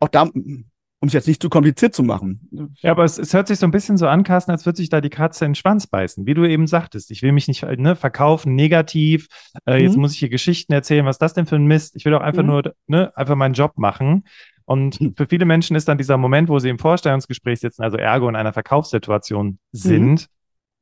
[0.00, 2.48] auch da, um es jetzt nicht zu kompliziert zu machen.
[2.80, 4.88] Ja, aber es, es, hört sich so ein bisschen so an, Carsten, als würde sich
[4.88, 6.26] da die Katze in den Schwanz beißen.
[6.26, 9.28] Wie du eben sagtest, ich will mich nicht ne, verkaufen, negativ.
[9.66, 10.02] Äh, jetzt mhm.
[10.02, 11.96] muss ich hier Geschichten erzählen, was ist das denn für ein Mist?
[11.96, 12.48] Ich will doch einfach mhm.
[12.48, 14.24] nur ne, einfach meinen Job machen.
[14.66, 15.14] Und hm.
[15.16, 18.36] für viele Menschen ist dann dieser Moment, wo sie im Vorstellungsgespräch sitzen, also ergo in
[18.36, 20.26] einer Verkaufssituation sind, mhm.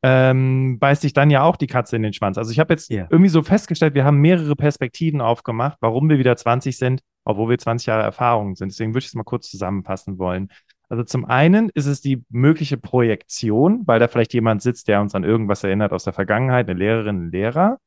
[0.03, 2.39] ähm, beißt sich dann ja auch die Katze in den Schwanz.
[2.39, 3.07] Also ich habe jetzt yeah.
[3.11, 7.59] irgendwie so festgestellt, wir haben mehrere Perspektiven aufgemacht, warum wir wieder 20 sind, obwohl wir
[7.59, 8.73] 20 Jahre Erfahrung sind.
[8.73, 10.49] Deswegen würde ich es mal kurz zusammenfassen wollen.
[10.89, 15.15] Also zum einen ist es die mögliche Projektion, weil da vielleicht jemand sitzt, der uns
[15.15, 17.79] an irgendwas erinnert aus der Vergangenheit, eine Lehrerin, ein Lehrer.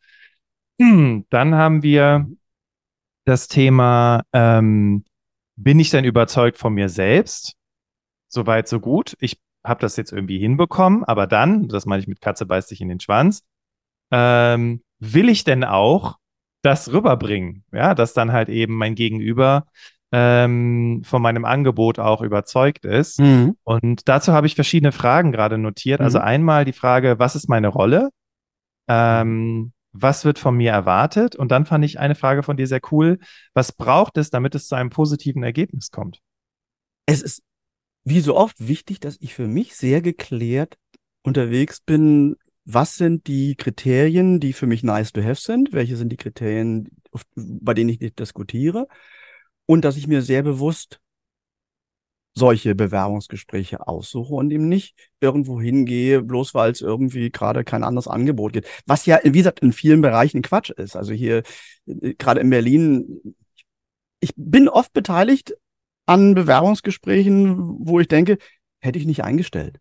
[0.79, 2.27] Hm, dann haben wir
[3.25, 5.03] das Thema ähm,
[5.57, 7.55] bin ich denn überzeugt von mir selbst?
[8.29, 9.17] Soweit, so gut.
[9.19, 12.79] Ich habe das jetzt irgendwie hinbekommen, aber dann, das meine ich mit Katze beißt sich
[12.79, 13.43] in den Schwanz,
[14.11, 16.17] ähm, will ich denn auch
[16.61, 17.63] das rüberbringen?
[17.73, 19.65] Ja, dass dann halt eben mein Gegenüber
[20.11, 23.19] ähm, von meinem Angebot auch überzeugt ist.
[23.19, 23.57] Mhm.
[23.63, 25.99] Und dazu habe ich verschiedene Fragen gerade notiert.
[25.99, 26.23] Also mhm.
[26.23, 28.09] Also einmal die Frage, was ist meine Rolle?
[28.87, 31.35] Ähm, was wird von mir erwartet?
[31.35, 33.19] Und dann fand ich eine Frage von dir sehr cool.
[33.53, 36.19] Was braucht es, damit es zu einem positiven Ergebnis kommt?
[37.05, 37.41] Es ist
[38.03, 40.77] wie so oft wichtig, dass ich für mich sehr geklärt
[41.23, 42.35] unterwegs bin.
[42.63, 45.73] Was sind die Kriterien, die für mich nice to have sind?
[45.73, 46.89] Welche sind die Kriterien,
[47.35, 48.87] bei denen ich nicht diskutiere?
[49.65, 50.99] Und dass ich mir sehr bewusst
[52.37, 58.07] solche Bewerbungsgespräche aussuche und eben nicht irgendwo hingehe, bloß weil es irgendwie gerade kein anderes
[58.07, 58.67] Angebot gibt.
[58.85, 60.95] Was ja, wie gesagt, in vielen Bereichen Quatsch ist.
[60.95, 61.43] Also hier,
[61.87, 63.35] äh, gerade in Berlin,
[64.19, 65.55] ich bin oft beteiligt
[66.05, 68.37] an Bewerbungsgesprächen, wo ich denke,
[68.79, 69.79] hätte ich nicht eingestellt.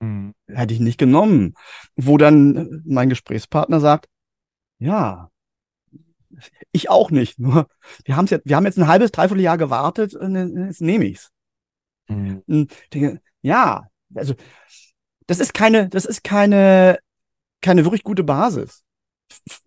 [0.00, 0.34] Mhm.
[0.48, 1.54] Hätte ich nicht genommen.
[1.96, 4.08] Wo dann mein Gesprächspartner sagt,
[4.78, 5.30] ja,
[6.72, 7.38] ich auch nicht.
[7.38, 7.68] Nur
[8.04, 10.34] wir haben jetzt, wir haben jetzt ein halbes, dreiviertel Jahr gewartet, und
[10.66, 11.30] jetzt nehme ich's.
[12.10, 12.42] Mhm.
[12.46, 14.34] Hm, denke, ja, also
[15.26, 16.98] das ist keine, das ist keine,
[17.60, 18.82] keine wirklich gute Basis.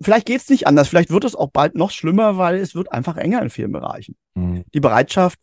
[0.02, 2.92] Vielleicht geht es nicht anders, vielleicht wird es auch bald noch schlimmer, weil es wird
[2.92, 4.18] einfach enger in vielen Bereichen.
[4.36, 4.66] Mhm.
[4.74, 5.40] Die Bereitschaft,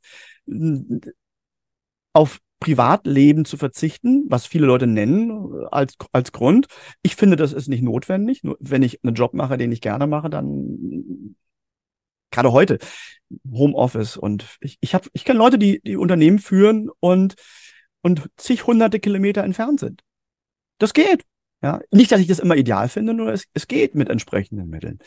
[2.13, 6.67] auf Privatleben zu verzichten, was viele Leute nennen als, als Grund.
[7.03, 8.45] Ich finde, das ist nicht notwendig.
[8.45, 11.37] Nur wenn ich einen Job mache, den ich gerne mache, dann
[12.31, 12.79] gerade heute
[13.51, 17.35] Homeoffice und ich, ich habe, ich kenne Leute, die, die Unternehmen führen und,
[18.03, 20.03] und zig hunderte Kilometer entfernt sind.
[20.79, 21.25] Das geht.
[21.63, 24.99] Ja, nicht, dass ich das immer ideal finde, nur es, es geht mit entsprechenden Mitteln.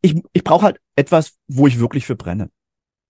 [0.00, 2.50] Ich, ich brauche halt etwas, wo ich wirklich für brenne.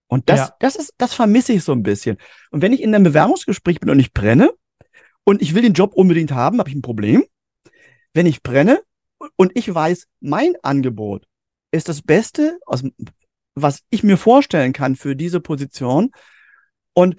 [0.07, 0.55] Und das, ja.
[0.59, 2.17] das ist, das vermisse ich so ein bisschen.
[2.51, 4.51] Und wenn ich in einem Bewerbungsgespräch bin und ich brenne
[5.23, 7.23] und ich will den Job unbedingt haben, habe ich ein Problem.
[8.13, 8.81] Wenn ich brenne
[9.35, 11.25] und ich weiß, mein Angebot
[11.75, 12.83] ist das Beste, aus,
[13.55, 16.11] was ich mir vorstellen kann für diese Position
[16.93, 17.15] und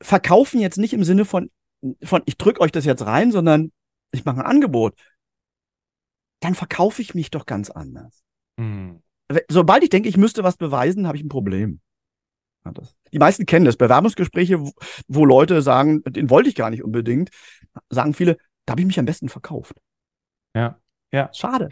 [0.00, 1.50] verkaufen jetzt nicht im Sinne von,
[2.02, 3.72] von ich drücke euch das jetzt rein, sondern
[4.12, 4.94] ich mache ein Angebot,
[6.40, 8.22] dann verkaufe ich mich doch ganz anders.
[8.56, 9.02] Mhm.
[9.48, 11.80] Sobald ich denke, ich müsste was beweisen, habe ich ein Problem.
[12.64, 12.72] Ja,
[13.12, 13.76] die meisten kennen das.
[13.76, 14.72] Bewerbungsgespräche, wo,
[15.08, 17.30] wo Leute sagen, den wollte ich gar nicht unbedingt,
[17.90, 19.80] sagen viele, da habe ich mich am besten verkauft.
[20.54, 20.78] Ja,
[21.12, 21.30] ja.
[21.32, 21.70] Schade.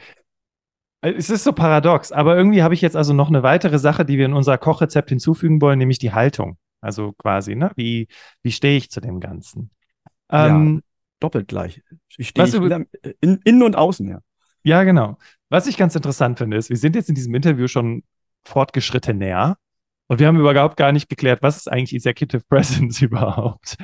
[1.03, 4.05] Äh, es ist so paradox, aber irgendwie habe ich jetzt also noch eine weitere Sache,
[4.05, 6.57] die wir in unser Kochrezept hinzufügen wollen, nämlich die Haltung.
[6.81, 7.71] Also quasi, ne?
[7.77, 8.09] Wie,
[8.43, 9.71] wie stehe ich zu dem Ganzen?
[10.31, 10.81] Ähm, ja,
[11.21, 11.83] doppelt gleich.
[12.17, 12.81] Wie stehe ich über,
[13.21, 14.21] in, innen und außen, ja.
[14.65, 15.19] Ja, genau.
[15.49, 18.05] Was ich ganz interessant finde, ist, wir sind jetzt in diesem Interview schon
[18.45, 19.57] fortgeschritten näher
[20.07, 23.77] und wir haben überhaupt gar nicht geklärt, was ist eigentlich Executive Presence überhaupt.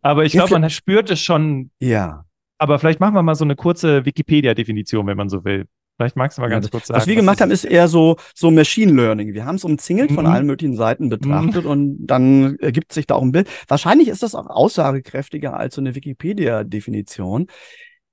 [0.00, 1.70] aber ich glaube, man spürt es schon.
[1.78, 2.24] Ja.
[2.58, 5.66] Aber vielleicht machen wir mal so eine kurze Wikipedia-Definition, wenn man so will.
[6.02, 6.98] Vielleicht magst du mal ganz kurz sagen.
[6.98, 9.34] Was wir gemacht was haben, ist eher so, so Machine Learning.
[9.34, 10.16] Wir haben es umzingelt mhm.
[10.16, 11.70] von allen möglichen Seiten betrachtet mhm.
[11.70, 13.48] und dann ergibt sich da auch ein Bild.
[13.68, 17.46] Wahrscheinlich ist das auch aussagekräftiger als so eine Wikipedia-Definition.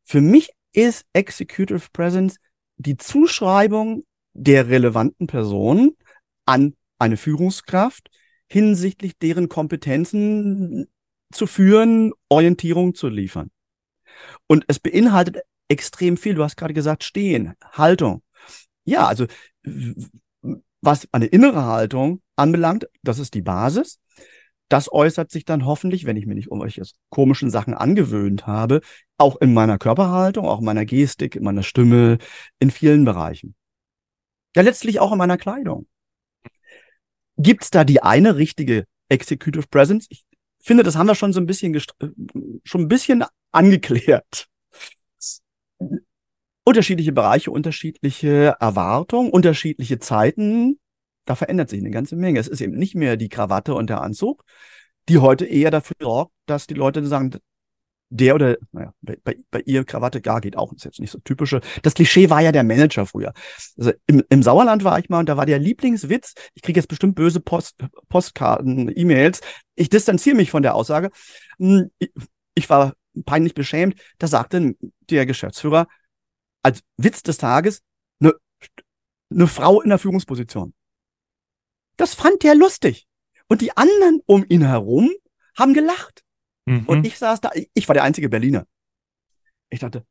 [0.06, 2.36] Für mich ist Executive Presence
[2.78, 5.96] die Zuschreibung der relevanten Person
[6.46, 8.12] an eine Führungskraft
[8.48, 10.88] hinsichtlich deren Kompetenzen
[11.34, 13.50] zu führen, Orientierung zu liefern.
[14.48, 16.36] Und es beinhaltet extrem viel.
[16.36, 18.22] Du hast gerade gesagt, stehen, Haltung.
[18.86, 19.28] Ja, also
[20.82, 24.00] was eine innere Haltung anbelangt, das ist die Basis.
[24.70, 28.82] Das äußert sich dann hoffentlich, wenn ich mir nicht irgendwelche komischen Sachen angewöhnt habe,
[29.18, 32.20] auch in meiner Körperhaltung, auch in meiner Gestik, in meiner Stimme,
[32.60, 33.56] in vielen Bereichen.
[34.56, 35.88] Ja, letztlich auch in meiner Kleidung.
[37.38, 40.06] Gibt es da die eine richtige Executive Presence?
[40.10, 40.26] Ich
[40.62, 41.80] finde, das haben wir schon so ein bisschen
[42.64, 44.48] schon ein bisschen angeklärt
[46.70, 50.80] unterschiedliche Bereiche, unterschiedliche Erwartungen, unterschiedliche Zeiten.
[51.26, 52.40] Da verändert sich eine ganze Menge.
[52.40, 54.44] Es ist eben nicht mehr die Krawatte und der Anzug,
[55.10, 57.32] die heute eher dafür sorgt, dass die Leute sagen,
[58.10, 61.62] der oder, naja, bei, bei, ihr Krawatte gar geht auch, ist jetzt nicht so typische.
[61.84, 63.34] Das Klischee war ja der Manager früher.
[63.78, 66.88] Also im, im Sauerland war ich mal und da war der Lieblingswitz, ich kriege jetzt
[66.88, 67.76] bestimmt böse Post,
[68.10, 69.42] Postkarten, E-Mails,
[69.76, 71.12] ich distanziere mich von der Aussage.
[71.60, 71.92] Hm,
[72.56, 72.94] ich, war
[73.26, 74.76] peinlich beschämt, da sagte
[75.10, 75.88] der Geschäftsführer
[76.64, 77.84] als Witz des Tages
[78.20, 78.34] eine,
[79.32, 80.74] eine Frau in der Führungsposition.
[81.96, 83.08] Das fand der lustig.
[83.48, 85.12] Und die anderen um ihn herum
[85.58, 86.24] haben gelacht.
[86.66, 86.86] Mhm.
[86.86, 88.66] Und ich saß da, ich war der einzige Berliner.
[89.70, 90.06] Ich dachte,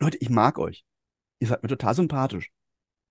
[0.00, 0.84] Leute, ich mag euch.
[1.40, 2.50] Ihr seid mir total sympathisch.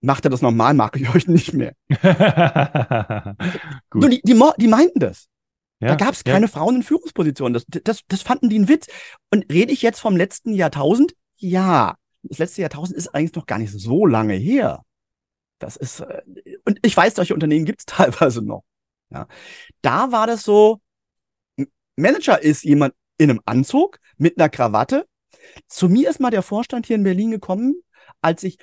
[0.01, 1.73] Macht er das normal, mag ich euch nicht mehr.
[3.93, 5.27] Nur die, die, die meinten das.
[5.79, 6.51] Ja, da gab es keine ja.
[6.51, 7.53] Frauen in Führungspositionen.
[7.53, 8.87] Das, das, das fanden die ein Witz.
[9.31, 11.13] Und rede ich jetzt vom letzten Jahrtausend?
[11.37, 11.97] Ja.
[12.23, 14.83] Das letzte Jahrtausend ist eigentlich noch gar nicht so lange her.
[15.59, 16.21] Das ist, äh,
[16.65, 18.63] und ich weiß, solche Unternehmen gibt es teilweise noch.
[19.09, 19.27] Ja.
[19.81, 20.79] Da war das so,
[21.95, 25.07] Manager ist jemand in einem Anzug mit einer Krawatte.
[25.67, 27.75] Zu mir ist mal der Vorstand hier in Berlin gekommen,
[28.21, 28.57] als ich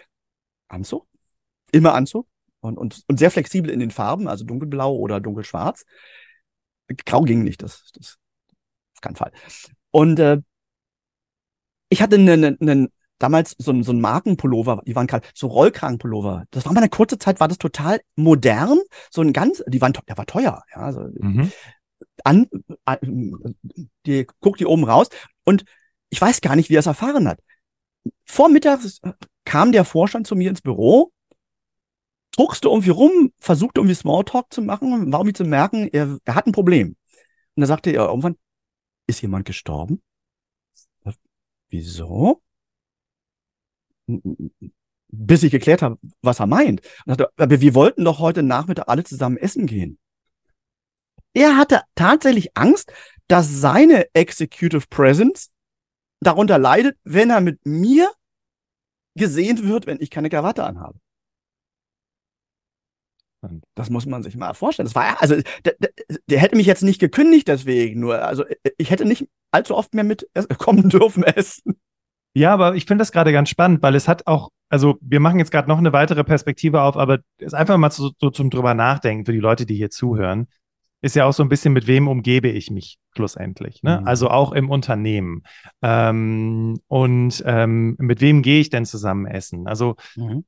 [0.68, 1.06] Anzug,
[1.72, 2.26] immer Anzug
[2.60, 5.84] und, und, und sehr flexibel in den Farben, also dunkelblau oder dunkelschwarz.
[7.06, 8.18] Grau ging nicht, das, das
[8.94, 9.32] auf keinen Fall.
[9.90, 10.40] Und äh,
[11.88, 12.88] ich hatte einen, einen,
[13.18, 16.44] damals so, so ein Markenpullover, die waren gerade so Rollkragenpullover.
[16.50, 18.78] Das war mal eine kurze Zeit, war das total modern,
[19.10, 21.52] so ein ganz, die waren, der war teuer, ja, also, mhm.
[22.24, 22.48] An,
[22.84, 23.56] an,
[24.06, 25.08] die guckt die oben raus
[25.44, 25.64] und
[26.10, 27.40] ich weiß gar nicht, wie er es erfahren hat.
[28.24, 29.00] Vormittags
[29.44, 31.12] kam der Vorstand zu mir ins Büro
[32.32, 36.46] druckste irgendwie rum, versuchte irgendwie Smalltalk zu machen, war irgendwie zu merken, er, er hat
[36.46, 36.96] ein Problem.
[37.54, 38.36] Und da sagte er irgendwann,
[39.06, 40.02] ist jemand gestorben?
[41.68, 42.42] Wieso?
[45.08, 46.80] Bis ich geklärt habe, was er meint.
[47.06, 49.98] Sagte, aber wir wollten doch heute Nachmittag alle zusammen essen gehen.
[51.34, 52.92] Er hatte tatsächlich Angst,
[53.28, 55.50] dass seine Executive Presence
[56.20, 58.10] darunter leidet, wenn er mit mir
[59.16, 60.98] gesehen wird, wenn ich keine Krawatte anhabe.
[63.74, 64.86] Das muss man sich mal vorstellen.
[64.86, 65.90] Das war also der, der,
[66.28, 68.44] der, hätte mich jetzt nicht gekündigt deswegen, nur also
[68.76, 71.80] ich hätte nicht allzu oft mehr mitkommen dürfen essen.
[72.34, 75.38] Ja, aber ich finde das gerade ganz spannend, weil es hat auch, also wir machen
[75.38, 78.50] jetzt gerade noch eine weitere Perspektive auf, aber es ist einfach mal so, so, zum
[78.50, 80.46] drüber nachdenken für die Leute, die hier zuhören.
[81.02, 83.82] Ist ja auch so ein bisschen, mit wem umgebe ich mich schlussendlich.
[83.82, 84.00] Ne?
[84.00, 84.06] Mhm.
[84.06, 85.42] Also auch im Unternehmen.
[85.82, 89.66] Ähm, und ähm, mit wem gehe ich denn zusammen essen?
[89.66, 90.44] Also mhm.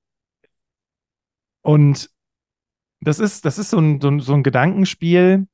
[1.63, 2.11] und
[3.01, 5.47] das ist, das ist so ein, so ein, so ein Gedankenspiel,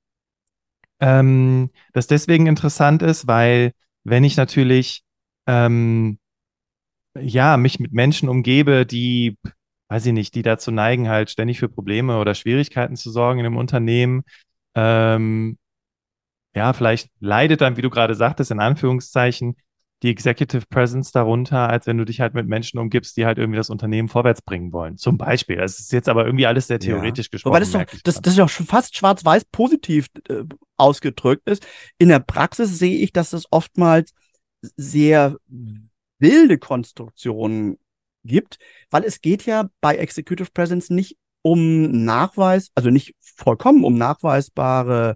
[1.00, 3.72] ähm, das deswegen interessant ist, weil
[4.04, 5.04] wenn ich natürlich
[5.46, 6.18] ähm,
[7.18, 9.37] ja mich mit Menschen umgebe, die,
[9.88, 13.46] weiß ich nicht, die dazu neigen, halt ständig für Probleme oder Schwierigkeiten zu sorgen in
[13.46, 14.24] einem Unternehmen.
[14.74, 15.59] Ähm,
[16.54, 19.57] ja, vielleicht leidet dann, wie du gerade sagtest, in Anführungszeichen,
[20.02, 23.57] die Executive Presence darunter, als wenn du dich halt mit Menschen umgibst, die halt irgendwie
[23.57, 24.96] das Unternehmen vorwärts bringen wollen.
[24.96, 25.57] Zum Beispiel.
[25.57, 27.31] Das ist jetzt aber irgendwie alles sehr theoretisch ja.
[27.33, 27.52] gesprochen.
[27.52, 30.44] Wobei das, doch, das, das ist doch schon fast schwarz-weiß positiv äh,
[30.76, 31.66] ausgedrückt ist.
[31.98, 34.12] In der Praxis sehe ich, dass es oftmals
[34.76, 35.37] sehr
[36.18, 37.78] wilde Konstruktionen
[38.24, 38.59] gibt,
[38.90, 45.14] weil es geht ja bei Executive Presence nicht um Nachweis, also nicht vollkommen um nachweisbare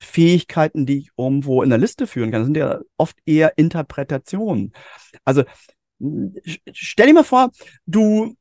[0.00, 2.40] Fähigkeiten, die ich irgendwo in der Liste führen kann.
[2.40, 4.72] Das sind ja oft eher Interpretationen.
[5.24, 5.44] Also
[6.72, 7.50] stell dir mal vor,
[7.86, 8.36] du,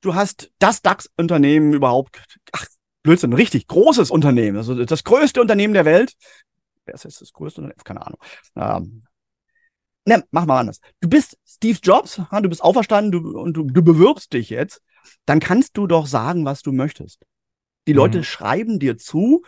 [0.00, 2.20] du hast das DAX-Unternehmen überhaupt,
[2.52, 2.66] ach,
[3.02, 6.14] Blödsinn, richtig großes Unternehmen, also das größte Unternehmen der Welt.
[6.84, 7.84] Wer ist jetzt das größte Unternehmen?
[7.84, 8.18] Keine Ahnung.
[8.56, 9.02] Ähm,
[10.04, 10.80] ne, mach mal anders.
[11.00, 14.82] Du bist Steve Jobs, du bist auferstanden du, und du, du bewirbst dich jetzt.
[15.24, 17.24] Dann kannst du doch sagen, was du möchtest.
[17.86, 18.24] Die Leute mhm.
[18.24, 19.42] schreiben dir zu,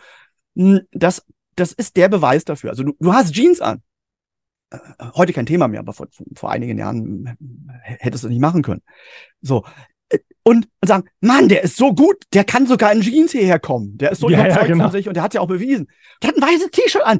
[0.55, 2.69] hm, das, das ist der Beweis dafür.
[2.71, 3.81] Also du, du hast Jeans an.
[4.71, 4.77] Äh,
[5.15, 7.37] heute kein Thema mehr, aber vor, vor einigen Jahren
[7.81, 8.81] hättest du nicht machen können.
[9.41, 9.65] So.
[10.09, 13.59] Äh, und, und sagen, Mann, der ist so gut, der kann sogar in Jeans hierher
[13.59, 13.97] kommen.
[13.97, 14.83] Der ist so ja, überzeugt ja, genau.
[14.85, 15.87] von sich und der hat ja auch bewiesen.
[16.21, 17.19] Der hat ein weißes T-Shirt an.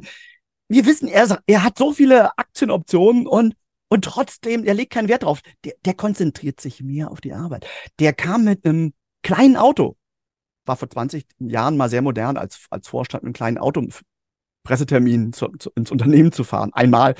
[0.68, 3.54] Wir wissen, er, er hat so viele Aktienoptionen und
[3.90, 5.42] und trotzdem, er legt keinen Wert drauf.
[5.64, 7.66] Der, der konzentriert sich mehr auf die Arbeit.
[7.98, 9.96] Der kam mit einem kleinen Auto
[10.70, 13.86] war vor 20 Jahren mal sehr modern, als, als Vorstand einen kleinen Auto,
[14.62, 17.14] Pressetermin zu, zu, ins Unternehmen zu fahren, einmal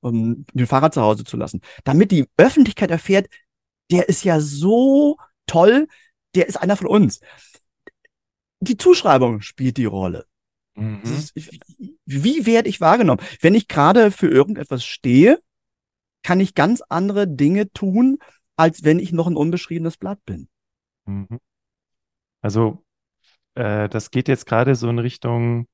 [0.00, 3.28] um den Fahrrad zu Hause zu lassen, damit die Öffentlichkeit erfährt,
[3.90, 5.88] der ist ja so toll,
[6.34, 7.20] der ist einer von uns.
[8.60, 10.26] Die Zuschreibung spielt die Rolle.
[10.74, 11.02] Mhm.
[11.02, 11.32] Ist,
[12.04, 13.20] wie werde ich wahrgenommen?
[13.40, 15.40] Wenn ich gerade für irgendetwas stehe,
[16.22, 18.18] kann ich ganz andere Dinge tun,
[18.56, 20.48] als wenn ich noch ein unbeschriebenes Blatt bin.
[21.06, 21.38] Mhm.
[22.40, 22.84] Also
[23.54, 25.66] äh, das geht jetzt gerade so in Richtung,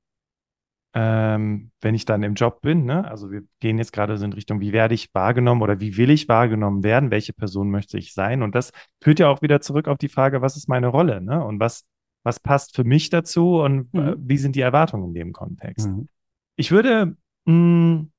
[0.93, 3.05] ähm, wenn ich dann im Job bin, ne?
[3.05, 6.09] Also wir gehen jetzt gerade so in Richtung, wie werde ich wahrgenommen oder wie will
[6.09, 7.11] ich wahrgenommen werden?
[7.11, 8.41] Welche Person möchte ich sein?
[8.41, 8.71] Und das
[9.03, 11.43] führt ja auch wieder zurück auf die Frage, was ist meine Rolle, ne?
[11.43, 11.83] Und was,
[12.23, 14.15] was passt für mich dazu und äh, mhm.
[14.19, 15.87] wie sind die Erwartungen in dem Kontext?
[15.87, 16.07] Mhm.
[16.55, 18.11] Ich würde mh, hm,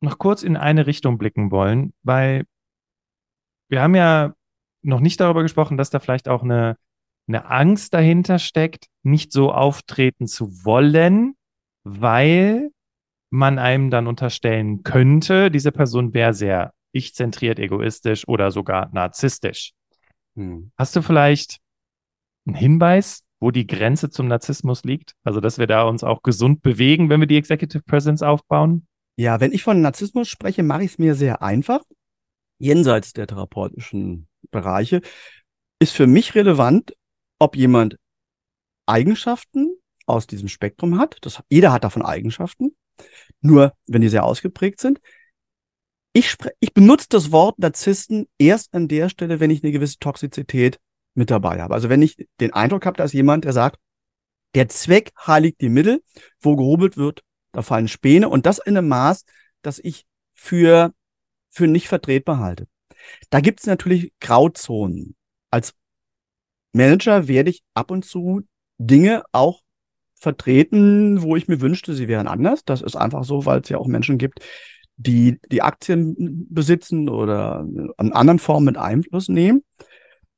[0.00, 2.44] noch kurz in eine Richtung blicken wollen, weil
[3.68, 4.34] wir haben ja
[4.82, 6.76] noch nicht darüber gesprochen, dass da vielleicht auch eine
[7.30, 11.34] eine Angst dahinter steckt, nicht so auftreten zu wollen,
[11.84, 12.70] weil
[13.30, 19.72] man einem dann unterstellen könnte, diese Person wäre sehr ich-zentriert, egoistisch oder sogar narzisstisch.
[20.36, 20.72] Hm.
[20.76, 21.58] Hast du vielleicht
[22.46, 25.14] einen Hinweis, wo die Grenze zum Narzissmus liegt?
[25.22, 28.88] Also, dass wir da uns auch gesund bewegen, wenn wir die Executive Presence aufbauen?
[29.20, 31.82] Ja, wenn ich von Narzissmus spreche, mache ich es mir sehr einfach.
[32.58, 35.02] Jenseits der therapeutischen Bereiche
[35.78, 36.96] ist für mich relevant,
[37.38, 37.98] ob jemand
[38.86, 41.18] Eigenschaften aus diesem Spektrum hat.
[41.20, 42.74] Das, jeder hat davon Eigenschaften.
[43.42, 45.02] Nur wenn die sehr ausgeprägt sind.
[46.14, 50.80] Ich, ich benutze das Wort Narzissten erst an der Stelle, wenn ich eine gewisse Toxizität
[51.12, 51.74] mit dabei habe.
[51.74, 53.78] Also wenn ich den Eindruck habe, dass jemand, der sagt,
[54.54, 56.02] der Zweck heiligt die Mittel,
[56.40, 59.24] wo gehobelt wird, da fallen Späne und das in einem Maß,
[59.62, 60.92] das ich für,
[61.50, 62.66] für nicht vertretbar halte.
[63.30, 65.16] Da gibt es natürlich Grauzonen.
[65.50, 65.74] Als
[66.72, 68.42] Manager werde ich ab und zu
[68.78, 69.62] Dinge auch
[70.14, 72.64] vertreten, wo ich mir wünschte, sie wären anders.
[72.64, 74.40] Das ist einfach so, weil es ja auch Menschen gibt,
[74.96, 79.64] die die Aktien besitzen oder an anderen Formen mit Einfluss nehmen.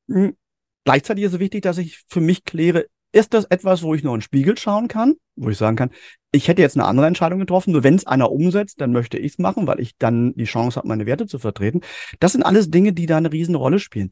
[0.09, 0.37] Hm,
[0.85, 4.15] gleichzeitig ist es wichtig, dass ich für mich kläre, ist das etwas, wo ich nur
[4.15, 5.91] in den Spiegel schauen kann, wo ich sagen kann,
[6.33, 9.33] ich hätte jetzt eine andere Entscheidung getroffen, nur wenn es einer umsetzt, dann möchte ich
[9.33, 11.83] es machen, weil ich dann die Chance habe, meine Werte zu vertreten.
[12.21, 14.11] Das sind alles Dinge, die da eine Riesenrolle spielen.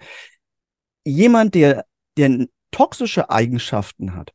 [1.05, 1.87] Jemand, der
[2.17, 4.33] der toxische Eigenschaften hat,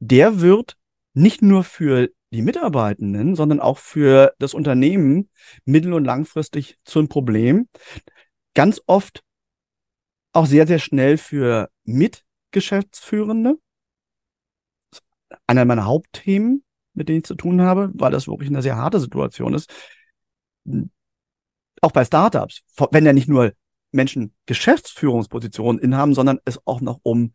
[0.00, 0.76] der wird
[1.14, 5.30] nicht nur für die Mitarbeitenden, sondern auch für das Unternehmen
[5.64, 7.68] mittel- und langfristig zum Problem.
[8.54, 9.22] Ganz oft
[10.32, 13.58] auch sehr, sehr schnell für Mitgeschäftsführende.
[15.46, 16.64] Einer meiner Hauptthemen,
[16.94, 19.70] mit denen ich zu tun habe, weil das wirklich eine sehr harte Situation ist.
[21.80, 23.52] Auch bei Startups, wenn ja nicht nur
[23.92, 27.32] Menschen Geschäftsführungspositionen inhaben, sondern es auch noch um,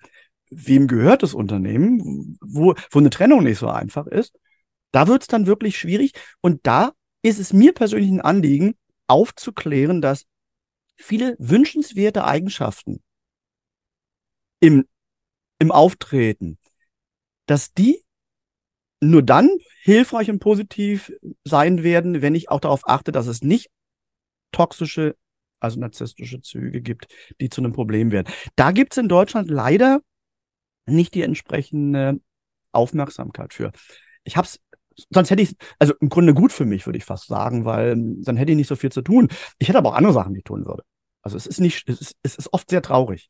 [0.49, 4.37] wem gehört das Unternehmen, wo, wo eine Trennung nicht so einfach ist.
[4.91, 6.13] Da wird es dann wirklich schwierig.
[6.41, 8.75] Und da ist es mir persönlich ein Anliegen,
[9.07, 10.25] aufzuklären, dass
[10.95, 13.01] viele wünschenswerte Eigenschaften
[14.59, 14.87] im,
[15.59, 16.57] im Auftreten,
[17.45, 18.03] dass die
[19.01, 19.49] nur dann
[19.81, 21.11] hilfreich und positiv
[21.43, 23.69] sein werden, wenn ich auch darauf achte, dass es nicht
[24.51, 25.15] toxische,
[25.59, 27.07] also narzisstische Züge gibt,
[27.41, 28.31] die zu einem Problem werden.
[28.55, 30.01] Da gibt es in Deutschland leider
[30.85, 32.19] nicht die entsprechende
[32.71, 33.71] Aufmerksamkeit für.
[34.23, 34.59] Ich habe es
[35.09, 38.37] sonst hätte ich also im Grunde gut für mich, würde ich fast sagen, weil dann
[38.37, 39.29] hätte ich nicht so viel zu tun.
[39.57, 40.83] Ich hätte aber auch andere Sachen, die ich tun würde.
[41.21, 43.29] Also es ist nicht, es ist, es ist oft sehr traurig.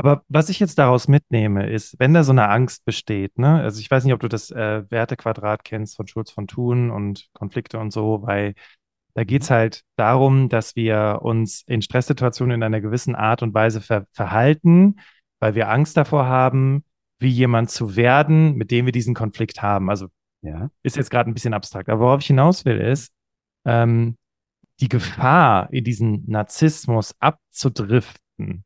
[0.00, 3.80] Aber was ich jetzt daraus mitnehme, ist, wenn da so eine Angst besteht, ne, also
[3.80, 7.78] ich weiß nicht, ob du das äh, Wertequadrat kennst von Schulz von Thun und Konflikte
[7.78, 8.54] und so, weil
[9.12, 13.52] da geht es halt darum, dass wir uns in Stresssituationen in einer gewissen Art und
[13.52, 15.00] Weise ver verhalten,
[15.38, 16.82] weil wir Angst davor haben,
[17.18, 19.90] wie jemand zu werden, mit dem wir diesen Konflikt haben.
[19.90, 20.08] Also
[20.40, 20.70] ja.
[20.82, 21.90] ist jetzt gerade ein bisschen abstrakt.
[21.90, 23.12] Aber worauf ich hinaus will, ist,
[23.66, 24.16] ähm,
[24.80, 28.64] die Gefahr, in diesen Narzissmus abzudriften,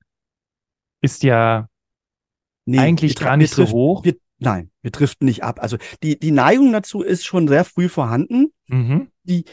[1.05, 1.68] ist ja
[2.64, 4.05] nee, eigentlich gar nicht so hoch.
[4.05, 5.61] Wir, nein, wir driften nicht ab.
[5.61, 8.52] Also die, die Neigung dazu ist schon sehr früh vorhanden.
[8.68, 9.09] Mhm.
[9.22, 9.44] Die,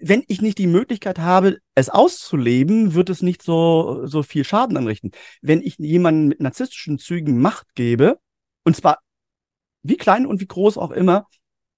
[0.00, 4.76] wenn ich nicht die Möglichkeit habe, es auszuleben, wird es nicht so, so viel Schaden
[4.76, 5.10] anrichten.
[5.42, 8.18] Wenn ich jemanden mit narzisstischen Zügen Macht gebe,
[8.64, 9.00] und zwar
[9.82, 11.26] wie klein und wie groß auch immer,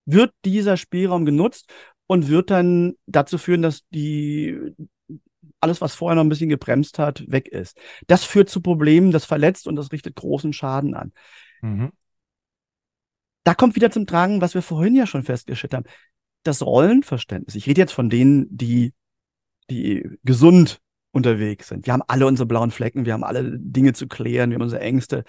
[0.05, 1.73] wird dieser Spielraum genutzt
[2.07, 4.75] und wird dann dazu führen, dass die
[5.63, 7.79] alles, was vorher noch ein bisschen gebremst hat, weg ist.
[8.07, 11.13] Das führt zu Problemen, das verletzt und das richtet großen Schaden an.
[11.61, 11.93] Mhm.
[13.45, 15.87] Da kommt wieder zum Tragen, was wir vorhin ja schon festgestellt haben.
[16.43, 17.55] Das Rollenverständnis.
[17.55, 18.93] Ich rede jetzt von denen, die,
[19.71, 20.81] die gesund
[21.13, 21.87] unterwegs sind.
[21.87, 24.83] Wir haben alle unsere blauen Flecken, wir haben alle Dinge zu klären, wir haben unsere
[24.83, 25.25] Ängste.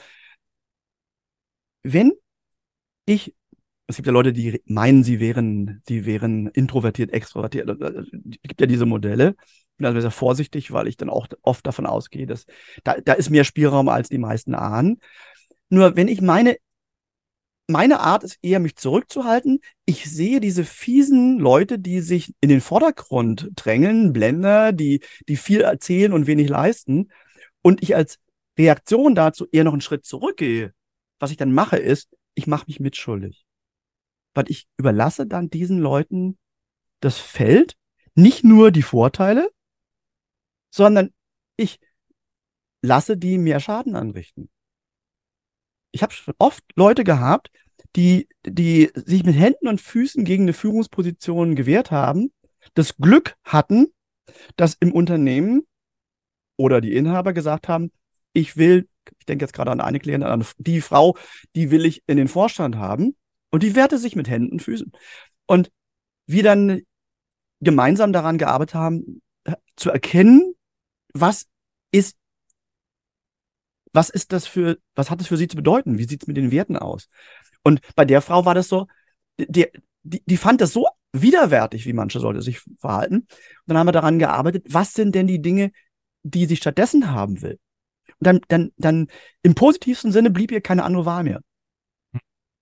[1.83, 2.13] Wenn
[3.05, 3.35] ich
[3.87, 7.69] es gibt ja Leute, die meinen, sie wären, sie wären introvertiert, extrovertiert.
[7.69, 8.09] Es
[8.43, 9.35] gibt ja diese Modelle.
[9.77, 12.45] Bin also sehr vorsichtig, weil ich dann auch oft davon ausgehe, dass
[12.83, 14.99] da, da ist mehr Spielraum, als die meisten ahnen.
[15.69, 16.57] Nur wenn ich meine,
[17.67, 19.61] meine Art ist eher, mich zurückzuhalten.
[19.85, 25.61] Ich sehe diese fiesen Leute, die sich in den Vordergrund drängeln, Blender, die, die viel
[25.61, 27.09] erzählen und wenig leisten.
[27.61, 28.19] Und ich als
[28.59, 30.73] Reaktion dazu eher noch einen Schritt zurückgehe.
[31.19, 33.45] Was ich dann mache, ist, ich mache mich mitschuldig
[34.33, 36.37] weil ich überlasse dann diesen Leuten
[36.99, 37.75] das Feld,
[38.15, 39.49] nicht nur die Vorteile,
[40.73, 41.13] sondern
[41.55, 41.79] ich
[42.81, 44.49] lasse die mehr Schaden anrichten.
[45.91, 47.51] Ich habe oft Leute gehabt,
[47.95, 52.33] die, die sich mit Händen und Füßen gegen eine Führungsposition gewehrt haben,
[52.73, 53.93] das Glück hatten,
[54.55, 55.67] dass im Unternehmen
[56.57, 57.91] oder die Inhaber gesagt haben,
[58.33, 58.87] ich will,
[59.19, 61.15] ich denke jetzt gerade an eine Klientin, an die Frau,
[61.55, 63.15] die will ich in den Vorstand haben.
[63.51, 64.91] Und die wehrte sich mit Händen und Füßen.
[65.45, 65.71] Und
[66.25, 66.81] wir dann
[67.59, 70.55] gemeinsam daran gearbeitet haben, äh, zu erkennen,
[71.13, 71.45] was
[71.91, 72.17] ist,
[73.91, 75.97] was ist das für, was hat das für sie zu bedeuten?
[75.97, 77.09] Wie sieht es mit den Werten aus?
[77.63, 78.87] Und bei der Frau war das so,
[79.37, 79.67] die,
[80.03, 83.17] die, die fand das so widerwärtig, wie manche Leute sich verhalten.
[83.17, 83.27] Und
[83.67, 85.71] dann haben wir daran gearbeitet, was sind denn die Dinge,
[86.23, 87.59] die sie stattdessen haben will?
[88.19, 89.07] Und dann, dann, dann
[89.43, 91.41] im positivsten Sinne blieb ihr keine andere Wahl mehr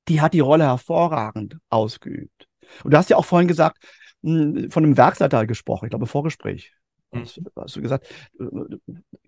[0.08, 2.48] die hat die Rolle hervorragend ausgeübt.
[2.84, 3.78] Und du hast ja auch vorhin gesagt,
[4.24, 6.74] hm, von einem Werksleiter gesprochen, ich glaube, Vorgespräch.
[7.12, 7.22] Mhm.
[7.22, 8.08] Hast, hast du gesagt,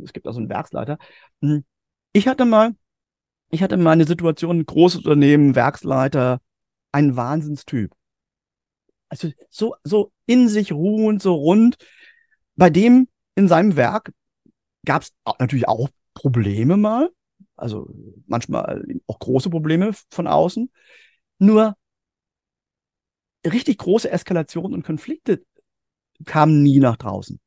[0.04, 0.98] es gibt also einen Werksleiter.
[1.42, 1.64] Hm,
[2.14, 2.76] ich hatte mal,
[3.50, 6.42] ich hatte mal eine Situation, großes Unternehmen, Werksleiter,
[6.92, 7.94] ein Wahnsinnstyp.
[9.10, 11.78] Also so, so in sich ruhend, so rund.
[12.56, 14.12] Bei dem in seinem Werk
[14.86, 17.10] gab es natürlich auch Probleme mal
[17.56, 17.90] also
[18.28, 20.72] manchmal auch große Probleme von außen.
[21.40, 21.76] Nur
[23.46, 25.44] richtig große Eskalationen und Konflikte
[26.26, 27.40] kamen nie nach draußen.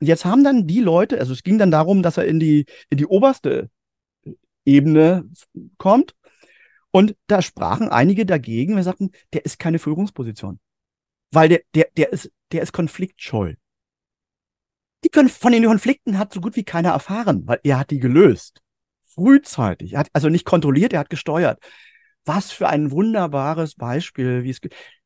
[0.00, 2.66] Und jetzt haben dann die Leute, also es ging dann darum, dass er in die,
[2.90, 3.70] in die oberste
[4.64, 5.28] Ebene
[5.76, 6.14] kommt.
[6.90, 10.58] Und da sprachen einige dagegen, wir sagten, der ist keine Führungsposition.
[11.30, 13.54] Weil der, der, der ist, der ist konfliktscheu.
[15.04, 18.00] Die können, von den Konflikten hat so gut wie keiner erfahren, weil er hat die
[18.00, 18.62] gelöst
[19.18, 19.94] frühzeitig.
[19.94, 21.58] Er hat also nicht kontrolliert, er hat gesteuert.
[22.24, 24.60] Was für ein wunderbares Beispiel, wie es,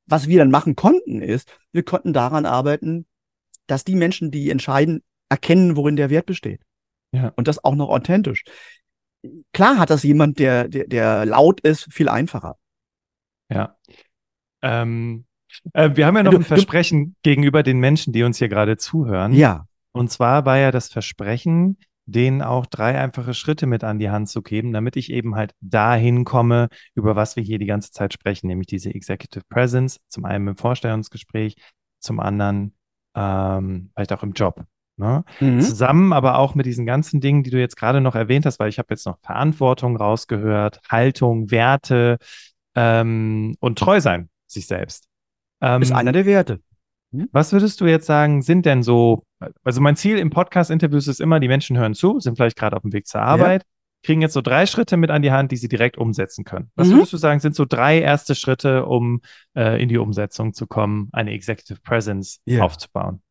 [0.07, 3.07] was wir dann machen konnten, ist, wir konnten daran arbeiten,
[3.67, 6.63] dass die Menschen, die entscheiden, erkennen, worin der Wert besteht.
[7.13, 7.33] Ja.
[7.37, 8.45] Und das auch noch authentisch.
[9.53, 12.57] Klar hat das jemand, der, der, der laut ist, viel einfacher.
[13.51, 13.77] Ja.
[14.63, 15.25] Ähm,
[15.75, 18.49] äh, wir haben ja noch du, ein Versprechen du, gegenüber den Menschen, die uns hier
[18.49, 19.33] gerade zuhören.
[19.33, 19.67] Ja.
[19.93, 24.29] Und zwar war ja das Versprechen, denen auch drei einfache Schritte mit an die Hand
[24.29, 28.13] zu geben, damit ich eben halt dahin komme, über was wir hier die ganze Zeit
[28.13, 31.57] sprechen, nämlich diese Executive Presence, zum einen im Vorstellungsgespräch,
[32.01, 32.75] zum anderen
[33.15, 34.65] ähm, vielleicht auch im Job.
[34.97, 35.25] Ne?
[35.41, 35.61] Mhm.
[35.61, 38.69] Zusammen aber auch mit diesen ganzen Dingen, die du jetzt gerade noch erwähnt hast, weil
[38.69, 42.19] ich habe jetzt noch Verantwortung rausgehört, Haltung, Werte
[42.75, 44.29] ähm, und treu sein.
[44.47, 45.09] sich selbst.
[45.61, 46.61] Ähm, ist einer der Werte.
[47.13, 47.29] Hm?
[47.33, 49.25] Was würdest du jetzt sagen, sind denn so,
[49.65, 52.83] also mein Ziel im Podcast-Interviews ist immer, die Menschen hören zu, sind vielleicht gerade auf
[52.83, 53.65] dem Weg zur Arbeit.
[54.03, 56.71] Kriegen jetzt so drei Schritte mit an die Hand, die sie direkt umsetzen können.
[56.75, 56.95] Was mhm.
[56.95, 59.21] würdest du sagen, sind so drei erste Schritte, um
[59.55, 62.63] äh, in die Umsetzung zu kommen, eine Executive Presence ja.
[62.63, 63.23] aufzubauen?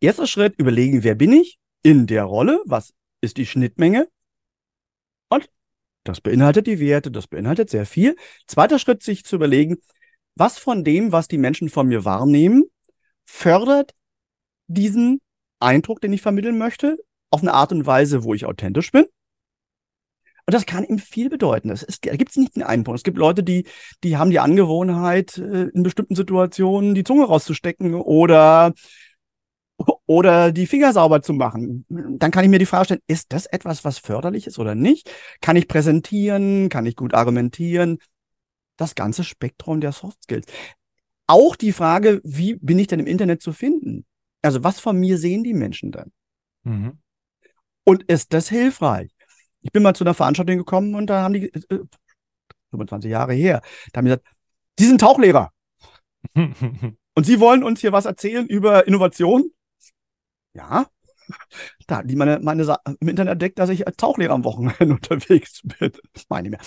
[0.00, 4.08] Erster Schritt, überlegen, wer bin ich in der Rolle, was ist die Schnittmenge
[5.28, 5.48] und
[6.04, 8.16] das beinhaltet die Werte, das beinhaltet sehr viel.
[8.48, 9.78] Zweiter Schritt, sich zu überlegen,
[10.34, 12.64] was von dem, was die Menschen von mir wahrnehmen,
[13.24, 13.94] fördert
[14.66, 15.20] diesen
[15.60, 16.98] Eindruck, den ich vermitteln möchte,
[17.30, 19.06] auf eine Art und Weise, wo ich authentisch bin.
[20.46, 21.68] Und das kann ihm viel bedeuten.
[21.68, 22.98] Da gibt es nicht einen Punkt.
[22.98, 23.66] Es gibt Leute, die,
[24.02, 28.72] die haben die Angewohnheit, äh, in bestimmten Situationen die Zunge rauszustecken oder,
[30.06, 31.86] oder die Finger sauber zu machen.
[31.88, 35.10] Dann kann ich mir die Frage stellen, ist das etwas, was förderlich ist oder nicht?
[35.40, 36.68] Kann ich präsentieren?
[36.68, 37.98] Kann ich gut argumentieren?
[38.76, 40.46] Das ganze Spektrum der Soft Skills.
[41.28, 44.04] Auch die Frage, wie bin ich denn im Internet zu finden?
[44.42, 46.10] Also was von mir sehen die Menschen dann?
[46.64, 46.98] Mhm.
[47.84, 49.10] Und ist das hilfreich?
[49.62, 51.80] Ich bin mal zu einer Veranstaltung gekommen und da haben die, äh,
[52.70, 54.26] 25 Jahre her, da haben die gesagt,
[54.78, 55.50] Sie sind Tauchlehrer.
[56.34, 59.50] und Sie wollen uns hier was erzählen über Innovation?
[60.54, 60.86] Ja.
[61.86, 64.94] Da hat die meine, meine Sa im Internet entdeckt, dass ich als Tauchlehrer am Wochenende
[64.94, 65.92] unterwegs bin.
[66.28, 66.60] Meine ich mehr.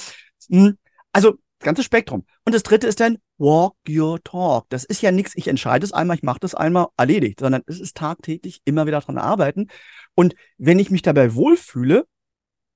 [0.50, 0.78] Hm.
[1.12, 2.26] Also ganze Spektrum.
[2.46, 4.66] Und das dritte ist dann Walk Your Talk.
[4.70, 7.80] Das ist ja nichts, ich entscheide es einmal, ich mache das einmal, erledigt, sondern es
[7.80, 9.68] ist tagtäglich immer wieder dran arbeiten.
[10.14, 12.06] Und wenn ich mich dabei wohlfühle,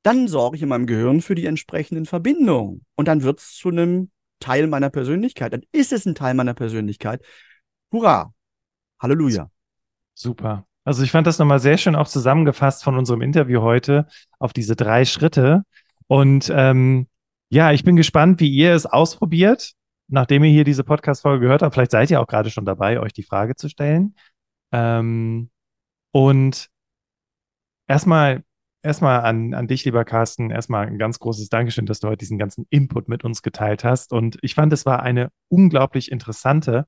[0.04, 2.86] dann sorge ich in meinem Gehirn für die entsprechenden Verbindungen.
[2.95, 5.54] Und dann wird es zu einem Teil meiner Persönlichkeit.
[5.54, 7.24] Dann ist es ein Teil meiner Persönlichkeit.
[7.91, 8.34] Hurra!
[9.00, 9.50] Halleluja.
[10.14, 10.66] Super.
[10.84, 14.08] Also ich fand das nochmal sehr schön auch zusammengefasst von unserem Interview heute
[14.39, 15.64] auf diese drei Schritte.
[16.08, 17.08] Und ähm,
[17.50, 19.74] ja, ich bin gespannt, wie ihr es ausprobiert,
[20.08, 21.74] nachdem ihr hier diese Podcast-Folge gehört habt.
[21.74, 24.16] Vielleicht seid ihr auch gerade schon dabei, euch die Frage zu stellen.
[24.72, 25.50] Ähm,
[26.12, 26.70] und
[27.88, 28.43] erstmal,
[28.82, 32.38] erstmal an, an dich, lieber Carsten, erstmal ein ganz großes Dankeschön, dass du heute diesen
[32.38, 34.14] ganzen Input mit uns geteilt hast.
[34.14, 36.86] Und ich fand, es war eine unglaublich interessante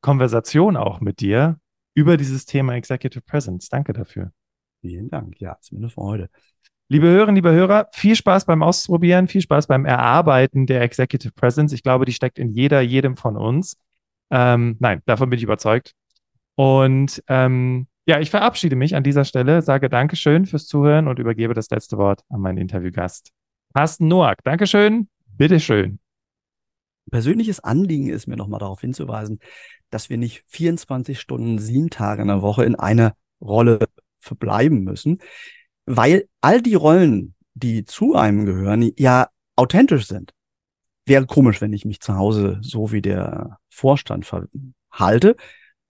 [0.00, 1.58] Konversation auch mit dir
[1.94, 3.68] über dieses Thema Executive Presence.
[3.68, 4.32] Danke dafür.
[4.80, 5.40] Vielen Dank.
[5.40, 6.30] Ja, es ist mir eine Freude.
[6.88, 11.72] Liebe Hörerinnen, liebe Hörer, viel Spaß beim Ausprobieren, viel Spaß beim Erarbeiten der Executive Presence.
[11.72, 13.76] Ich glaube, die steckt in jeder, jedem von uns.
[14.30, 15.94] Ähm, nein, davon bin ich überzeugt.
[16.56, 21.54] Und ähm, ja, ich verabschiede mich an dieser Stelle, sage Dankeschön fürs Zuhören und übergebe
[21.54, 23.30] das letzte Wort an meinen Interviewgast.
[23.74, 25.98] Carsten Noack, Dankeschön, bitteschön.
[27.10, 29.40] Persönliches Anliegen ist mir nochmal darauf hinzuweisen,
[29.90, 33.80] dass wir nicht 24 Stunden, sieben Tage in der Woche in einer Rolle
[34.20, 35.18] verbleiben müssen
[35.86, 40.32] weil all die Rollen, die zu einem gehören, ja authentisch sind.
[41.04, 45.36] Wäre komisch, wenn ich mich zu Hause so wie der Vorstand verhalte.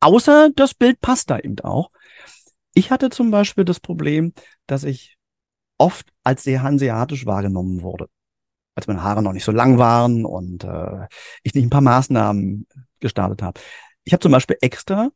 [0.01, 1.91] Außer das Bild passt da eben auch.
[2.75, 4.33] Ich hatte zum Beispiel das Problem,
[4.66, 5.18] dass ich
[5.79, 8.09] oft als sehr hanseatisch wahrgenommen wurde.
[8.75, 11.07] Als meine Haare noch nicht so lang waren und äh,
[11.43, 12.66] ich nicht ein paar Maßnahmen
[13.01, 13.61] gestartet habe.
[14.05, 15.11] Ich habe zum Beispiel extra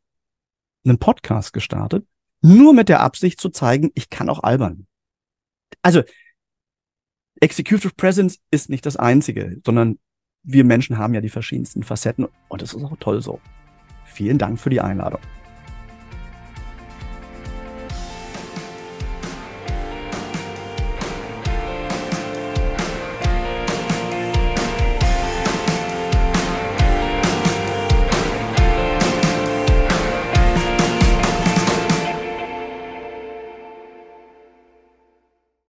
[0.83, 2.05] einen Podcast gestartet,
[2.41, 4.87] nur mit der Absicht zu zeigen, ich kann auch albern.
[5.81, 6.03] Also,
[7.41, 9.99] Executive Presence ist nicht das Einzige, sondern
[10.43, 13.39] wir Menschen haben ja die verschiedensten Facetten und es ist auch toll so.
[14.05, 15.21] Vielen Dank für die Einladung.